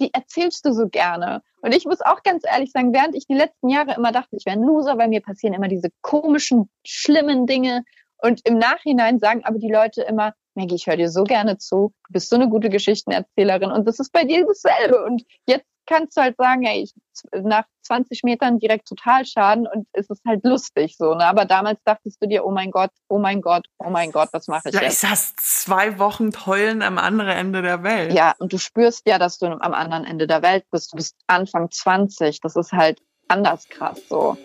die 0.00 0.12
erzählst 0.12 0.64
du 0.64 0.72
so 0.72 0.88
gerne. 0.88 1.42
Und 1.60 1.74
ich 1.74 1.84
muss 1.84 2.00
auch 2.00 2.22
ganz 2.22 2.44
ehrlich 2.46 2.70
sagen, 2.70 2.92
während 2.92 3.14
ich 3.16 3.26
die 3.26 3.34
letzten 3.34 3.68
Jahre 3.68 3.94
immer 3.94 4.12
dachte, 4.12 4.36
ich 4.36 4.46
wäre 4.46 4.56
ein 4.56 4.62
Loser, 4.62 4.98
weil 4.98 5.08
mir 5.08 5.20
passieren 5.20 5.54
immer 5.54 5.68
diese 5.68 5.90
komischen, 6.02 6.70
schlimmen 6.84 7.46
Dinge. 7.46 7.84
Und 8.20 8.40
im 8.44 8.58
Nachhinein 8.58 9.18
sagen 9.18 9.44
aber 9.44 9.58
die 9.58 9.70
Leute 9.70 10.02
immer, 10.02 10.34
Maggie, 10.54 10.74
ich 10.74 10.86
höre 10.86 10.96
dir 10.96 11.10
so 11.10 11.24
gerne 11.24 11.58
zu. 11.58 11.92
Du 12.08 12.12
bist 12.12 12.30
so 12.30 12.36
eine 12.36 12.48
gute 12.48 12.68
Geschichtenerzählerin 12.68 13.70
und 13.70 13.86
das 13.86 14.00
ist 14.00 14.12
bei 14.12 14.24
dir 14.24 14.44
dasselbe. 14.46 15.04
Und 15.04 15.22
jetzt 15.46 15.66
kannst 15.88 16.16
du 16.16 16.20
halt 16.20 16.36
sagen, 16.36 16.64
ey, 16.64 16.82
ich, 16.82 16.92
nach 17.32 17.64
20 17.82 18.22
Metern 18.22 18.58
direkt 18.58 18.86
Totalschaden 18.86 19.66
und 19.66 19.86
es 19.92 20.08
ist 20.10 20.22
halt 20.26 20.44
lustig 20.44 20.96
so. 20.96 21.14
Ne? 21.14 21.24
Aber 21.24 21.46
damals 21.46 21.80
dachtest 21.84 22.22
du 22.22 22.28
dir, 22.28 22.44
oh 22.44 22.50
mein 22.50 22.70
Gott, 22.70 22.90
oh 23.08 23.18
mein 23.18 23.40
Gott, 23.40 23.66
oh 23.78 23.90
mein 23.90 24.12
Gott, 24.12 24.28
was 24.32 24.46
mache 24.46 24.68
ich 24.68 24.74
ja, 24.74 24.82
jetzt? 24.82 25.02
Ich 25.02 25.08
saß 25.08 25.34
zwei 25.36 25.98
Wochen 25.98 26.30
heulen 26.46 26.82
am 26.82 26.98
anderen 26.98 27.30
Ende 27.30 27.62
der 27.62 27.82
Welt. 27.82 28.12
Ja, 28.12 28.34
und 28.38 28.52
du 28.52 28.58
spürst 28.58 29.08
ja, 29.08 29.18
dass 29.18 29.38
du 29.38 29.46
am 29.46 29.74
anderen 29.74 30.04
Ende 30.04 30.26
der 30.26 30.42
Welt 30.42 30.64
bist. 30.70 30.92
Du 30.92 30.96
bist 30.96 31.16
Anfang 31.26 31.70
20. 31.70 32.40
Das 32.40 32.54
ist 32.54 32.72
halt 32.72 33.00
anders 33.26 33.68
krass 33.68 34.00
so. 34.08 34.36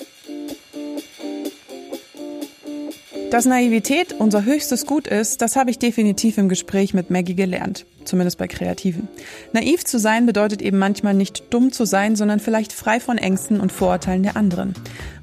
Dass 3.32 3.46
Naivität 3.46 4.14
unser 4.14 4.46
höchstes 4.46 4.86
Gut 4.86 5.08
ist, 5.08 5.42
das 5.42 5.56
habe 5.56 5.72
ich 5.72 5.80
definitiv 5.80 6.38
im 6.38 6.50
Gespräch 6.50 6.94
mit 6.94 7.10
Maggie 7.10 7.36
gelernt. 7.36 7.86
Zumindest 8.06 8.38
bei 8.38 8.48
Kreativen. 8.48 9.08
Naiv 9.54 9.86
zu 9.86 10.00
sein 10.00 10.26
bedeutet 10.26 10.62
eben 10.62 10.78
manchmal 10.78 11.14
nicht 11.14 11.54
dumm 11.54 11.72
zu 11.72 11.86
sein, 11.86 12.16
sondern 12.16 12.40
vielleicht 12.40 12.74
frei 12.74 13.00
von 13.00 13.18
Ängsten 13.18 13.60
und 13.60 13.72
Vorurteilen 13.72 14.24
der 14.24 14.36
anderen. 14.36 14.74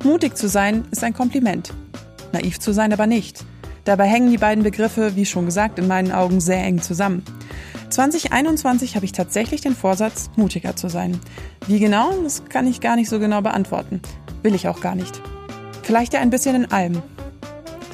Mutig 0.04 0.36
zu 0.36 0.48
sein 0.48 0.84
ist 0.90 1.04
ein 1.04 1.14
Kompliment. 1.14 1.72
Naiv 2.32 2.58
zu 2.58 2.72
sein 2.72 2.92
aber 2.92 3.06
nicht. 3.06 3.44
Dabei 3.84 4.06
hängen 4.06 4.30
die 4.30 4.38
beiden 4.38 4.62
Begriffe, 4.62 5.16
wie 5.16 5.26
schon 5.26 5.46
gesagt, 5.46 5.78
in 5.78 5.88
meinen 5.88 6.12
Augen 6.12 6.40
sehr 6.40 6.62
eng 6.62 6.80
zusammen. 6.80 7.24
2021 7.88 8.94
habe 8.94 9.04
ich 9.04 9.12
tatsächlich 9.12 9.62
den 9.62 9.74
Vorsatz, 9.74 10.30
mutiger 10.36 10.76
zu 10.76 10.88
sein. 10.88 11.18
Wie 11.66 11.80
genau, 11.80 12.12
das 12.22 12.44
kann 12.44 12.66
ich 12.66 12.80
gar 12.80 12.96
nicht 12.96 13.08
so 13.08 13.18
genau 13.18 13.42
beantworten. 13.42 14.00
Will 14.42 14.54
ich 14.54 14.68
auch 14.68 14.80
gar 14.80 14.94
nicht. 14.94 15.20
Vielleicht 15.82 16.14
ja 16.14 16.20
ein 16.20 16.30
bisschen 16.30 16.54
in 16.54 16.70
allem 16.70 17.02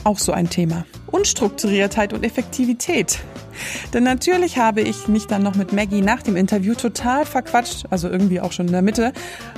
auch 0.06 0.18
so 0.18 0.32
ein 0.32 0.48
Thema. 0.48 0.86
Unstrukturiertheit 1.08 2.12
und 2.12 2.24
Effektivität. 2.24 3.18
Denn 3.92 4.04
natürlich 4.04 4.58
habe 4.58 4.80
ich 4.82 5.08
mich 5.08 5.26
dann 5.26 5.42
noch 5.42 5.54
mit 5.54 5.72
Maggie 5.72 6.02
nach 6.02 6.22
dem 6.22 6.36
Interview 6.36 6.74
total 6.74 7.24
verquatscht, 7.24 7.86
also 7.90 8.08
irgendwie 8.08 8.40
auch 8.40 8.52
schon 8.52 8.66
in 8.66 8.72
der 8.72 8.82
Mitte, 8.82 9.12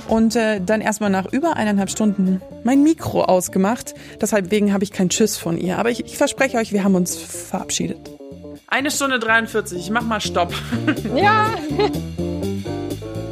und 0.07 0.35
äh, 0.35 0.59
dann 0.61 0.81
erstmal 0.81 1.09
nach 1.09 1.31
über 1.31 1.55
eineinhalb 1.57 1.89
Stunden 1.89 2.41
mein 2.63 2.81
Mikro 2.83 3.23
ausgemacht. 3.23 3.93
Deshalb 4.21 4.51
habe 4.51 4.83
ich 4.83 4.91
kein 4.91 5.09
Tschüss 5.09 5.37
von 5.37 5.57
ihr. 5.57 5.77
Aber 5.77 5.91
ich, 5.91 6.05
ich 6.05 6.17
verspreche 6.17 6.57
euch, 6.57 6.73
wir 6.73 6.83
haben 6.83 6.95
uns 6.95 7.15
verabschiedet. 7.15 8.09
Eine 8.67 8.91
Stunde 8.91 9.19
43, 9.19 9.79
ich 9.79 9.89
mach 9.89 10.03
mal 10.03 10.21
Stopp. 10.21 10.53
Ja. 11.15 11.49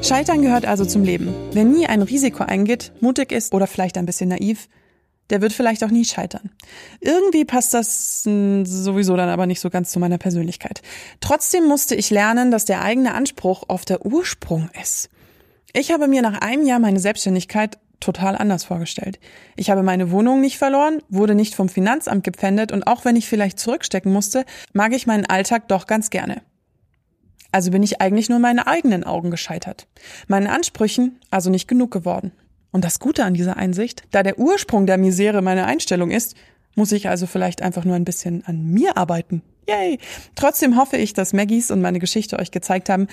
Scheitern 0.01 0.41
gehört 0.41 0.65
also 0.65 0.85
zum 0.85 1.03
Leben. 1.03 1.33
Wer 1.51 1.63
nie 1.63 1.87
ein 1.87 2.01
Risiko 2.01 2.43
eingeht, 2.43 2.91
mutig 3.01 3.31
ist 3.31 3.53
oder 3.53 3.67
vielleicht 3.67 3.97
ein 3.97 4.05
bisschen 4.05 4.29
naiv, 4.29 4.67
der 5.29 5.41
wird 5.41 5.53
vielleicht 5.53 5.83
auch 5.83 5.91
nie 5.91 6.05
scheitern. 6.05 6.51
Irgendwie 6.99 7.45
passt 7.45 7.73
das 7.73 8.21
hm, 8.25 8.65
sowieso 8.65 9.15
dann 9.15 9.29
aber 9.29 9.45
nicht 9.45 9.59
so 9.59 9.69
ganz 9.69 9.91
zu 9.91 9.99
meiner 9.99 10.17
Persönlichkeit. 10.17 10.81
Trotzdem 11.19 11.65
musste 11.65 11.95
ich 11.95 12.09
lernen, 12.09 12.51
dass 12.51 12.65
der 12.65 12.81
eigene 12.81 13.13
Anspruch 13.13 13.63
oft 13.67 13.89
der 13.89 14.05
Ursprung 14.05 14.69
ist. 14.81 15.09
Ich 15.73 15.91
habe 15.91 16.07
mir 16.07 16.21
nach 16.21 16.41
einem 16.41 16.65
Jahr 16.65 16.79
meine 16.79 16.99
Selbstständigkeit 16.99 17.77
total 17.99 18.35
anders 18.35 18.63
vorgestellt. 18.63 19.19
Ich 19.55 19.69
habe 19.69 19.83
meine 19.83 20.11
Wohnung 20.11 20.39
nicht 20.39 20.57
verloren, 20.57 21.01
wurde 21.09 21.35
nicht 21.35 21.55
vom 21.55 21.67
Finanzamt 21.67 22.23
gepfändet 22.23 22.71
und 22.71 22.85
auch 22.87 23.05
wenn 23.05 23.15
ich 23.15 23.27
vielleicht 23.27 23.59
zurückstecken 23.59 24.13
musste, 24.13 24.45
mag 24.73 24.93
ich 24.93 25.07
meinen 25.07 25.25
Alltag 25.25 25.67
doch 25.67 25.87
ganz 25.87 26.09
gerne. 26.09 26.41
Also 27.51 27.71
bin 27.71 27.83
ich 27.83 28.01
eigentlich 28.01 28.29
nur 28.29 28.37
in 28.37 28.43
meine 28.43 28.67
eigenen 28.67 29.03
Augen 29.03 29.31
gescheitert. 29.31 29.87
Meinen 30.27 30.47
Ansprüchen 30.47 31.19
also 31.31 31.49
nicht 31.49 31.67
genug 31.67 31.91
geworden. 31.91 32.31
Und 32.77 32.83
das 32.83 32.99
Gute 32.99 33.25
an 33.25 33.33
dieser 33.33 33.57
Einsicht, 33.57 34.03
da 34.11 34.21
der 34.21 34.37
Ursprung 34.37 34.85
der 34.85 34.99
Misere 34.99 35.41
meine 35.41 35.65
Einstellung 35.65 36.11
ist, 36.11 36.35
muss 36.75 36.91
ich 36.91 37.09
also 37.09 37.25
vielleicht 37.25 37.63
einfach 37.63 37.85
nur 37.85 37.95
ein 37.95 38.05
bisschen 38.05 38.43
an 38.45 38.67
mir 38.67 38.97
arbeiten. 38.97 39.41
Yay! 39.67 39.97
Trotzdem 40.35 40.77
hoffe 40.77 40.95
ich, 40.95 41.13
dass 41.13 41.33
Maggies 41.33 41.71
und 41.71 41.81
meine 41.81 41.97
Geschichte 41.97 42.37
euch 42.37 42.51
gezeigt 42.51 42.89
haben, 42.89 43.07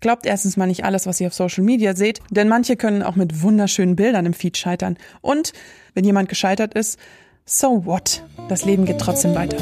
Glaubt 0.00 0.26
erstens 0.26 0.56
mal 0.56 0.66
nicht 0.66 0.84
alles, 0.84 1.06
was 1.06 1.20
ihr 1.20 1.28
auf 1.28 1.34
Social 1.34 1.62
Media 1.62 1.94
seht, 1.94 2.18
denn 2.30 2.48
manche 2.48 2.76
können 2.76 3.04
auch 3.04 3.14
mit 3.14 3.42
wunderschönen 3.42 3.94
Bildern 3.94 4.26
im 4.26 4.34
Feed 4.34 4.56
scheitern. 4.56 4.98
Und 5.20 5.52
wenn 5.94 6.04
jemand 6.04 6.28
gescheitert 6.28 6.74
ist, 6.74 6.98
so 7.44 7.86
what? 7.86 8.24
Das 8.48 8.64
Leben 8.64 8.86
geht 8.86 8.98
trotzdem 8.98 9.36
weiter. 9.36 9.56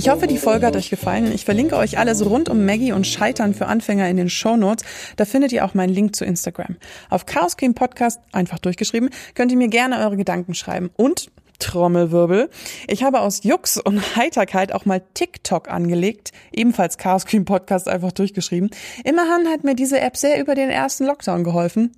Ich 0.00 0.08
hoffe, 0.08 0.26
die 0.26 0.38
Folge 0.38 0.64
hat 0.64 0.76
euch 0.76 0.88
gefallen. 0.88 1.30
Ich 1.30 1.44
verlinke 1.44 1.76
euch 1.76 1.98
alles 1.98 2.24
rund 2.24 2.48
um 2.48 2.64
Maggie 2.64 2.92
und 2.92 3.06
Scheitern 3.06 3.52
für 3.52 3.66
Anfänger 3.66 4.08
in 4.08 4.16
den 4.16 4.30
Show 4.30 4.56
Notes. 4.56 4.82
Da 5.16 5.26
findet 5.26 5.52
ihr 5.52 5.62
auch 5.62 5.74
meinen 5.74 5.92
Link 5.92 6.16
zu 6.16 6.24
Instagram. 6.24 6.76
Auf 7.10 7.26
Chaos 7.26 7.58
Cream 7.58 7.74
Podcast, 7.74 8.18
einfach 8.32 8.58
durchgeschrieben, 8.58 9.10
könnt 9.34 9.52
ihr 9.52 9.58
mir 9.58 9.68
gerne 9.68 9.98
eure 9.98 10.16
Gedanken 10.16 10.54
schreiben. 10.54 10.88
Und 10.96 11.30
Trommelwirbel. 11.58 12.48
Ich 12.88 13.02
habe 13.02 13.20
aus 13.20 13.44
Jux 13.44 13.76
und 13.76 14.16
Heiterkeit 14.16 14.72
auch 14.72 14.86
mal 14.86 15.02
TikTok 15.12 15.70
angelegt, 15.70 16.32
ebenfalls 16.50 16.96
Chaos 16.96 17.26
Cream 17.26 17.44
Podcast 17.44 17.86
einfach 17.86 18.12
durchgeschrieben. 18.12 18.70
Immerhin 19.04 19.48
hat 19.52 19.64
mir 19.64 19.74
diese 19.74 20.00
App 20.00 20.16
sehr 20.16 20.40
über 20.40 20.54
den 20.54 20.70
ersten 20.70 21.04
Lockdown 21.04 21.44
geholfen 21.44 21.92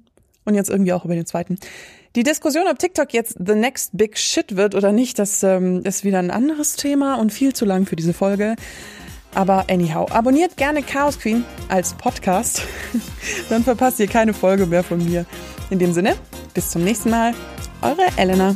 und 0.44 0.54
jetzt 0.54 0.70
irgendwie 0.70 0.92
auch 0.92 1.04
über 1.04 1.14
den 1.14 1.26
zweiten. 1.26 1.58
Die 2.14 2.22
Diskussion, 2.22 2.64
ob 2.68 2.78
TikTok 2.78 3.14
jetzt 3.14 3.36
the 3.44 3.54
next 3.54 3.96
big 3.96 4.18
shit 4.18 4.56
wird 4.56 4.74
oder 4.74 4.92
nicht, 4.92 5.18
das 5.18 5.42
ähm, 5.42 5.82
ist 5.84 6.04
wieder 6.04 6.18
ein 6.18 6.30
anderes 6.30 6.76
Thema 6.76 7.14
und 7.14 7.32
viel 7.32 7.54
zu 7.54 7.64
lang 7.64 7.86
für 7.86 7.96
diese 7.96 8.12
Folge. 8.12 8.56
Aber 9.34 9.64
anyhow, 9.70 10.10
abonniert 10.12 10.58
gerne 10.58 10.82
Chaos 10.82 11.18
Queen 11.18 11.44
als 11.68 11.94
Podcast. 11.94 12.62
Dann 13.48 13.64
verpasst 13.64 13.98
ihr 13.98 14.08
keine 14.08 14.34
Folge 14.34 14.66
mehr 14.66 14.84
von 14.84 15.02
mir. 15.02 15.24
In 15.70 15.78
dem 15.78 15.94
Sinne, 15.94 16.16
bis 16.52 16.70
zum 16.70 16.84
nächsten 16.84 17.08
Mal. 17.08 17.32
Eure 17.80 18.06
Elena. 18.16 18.54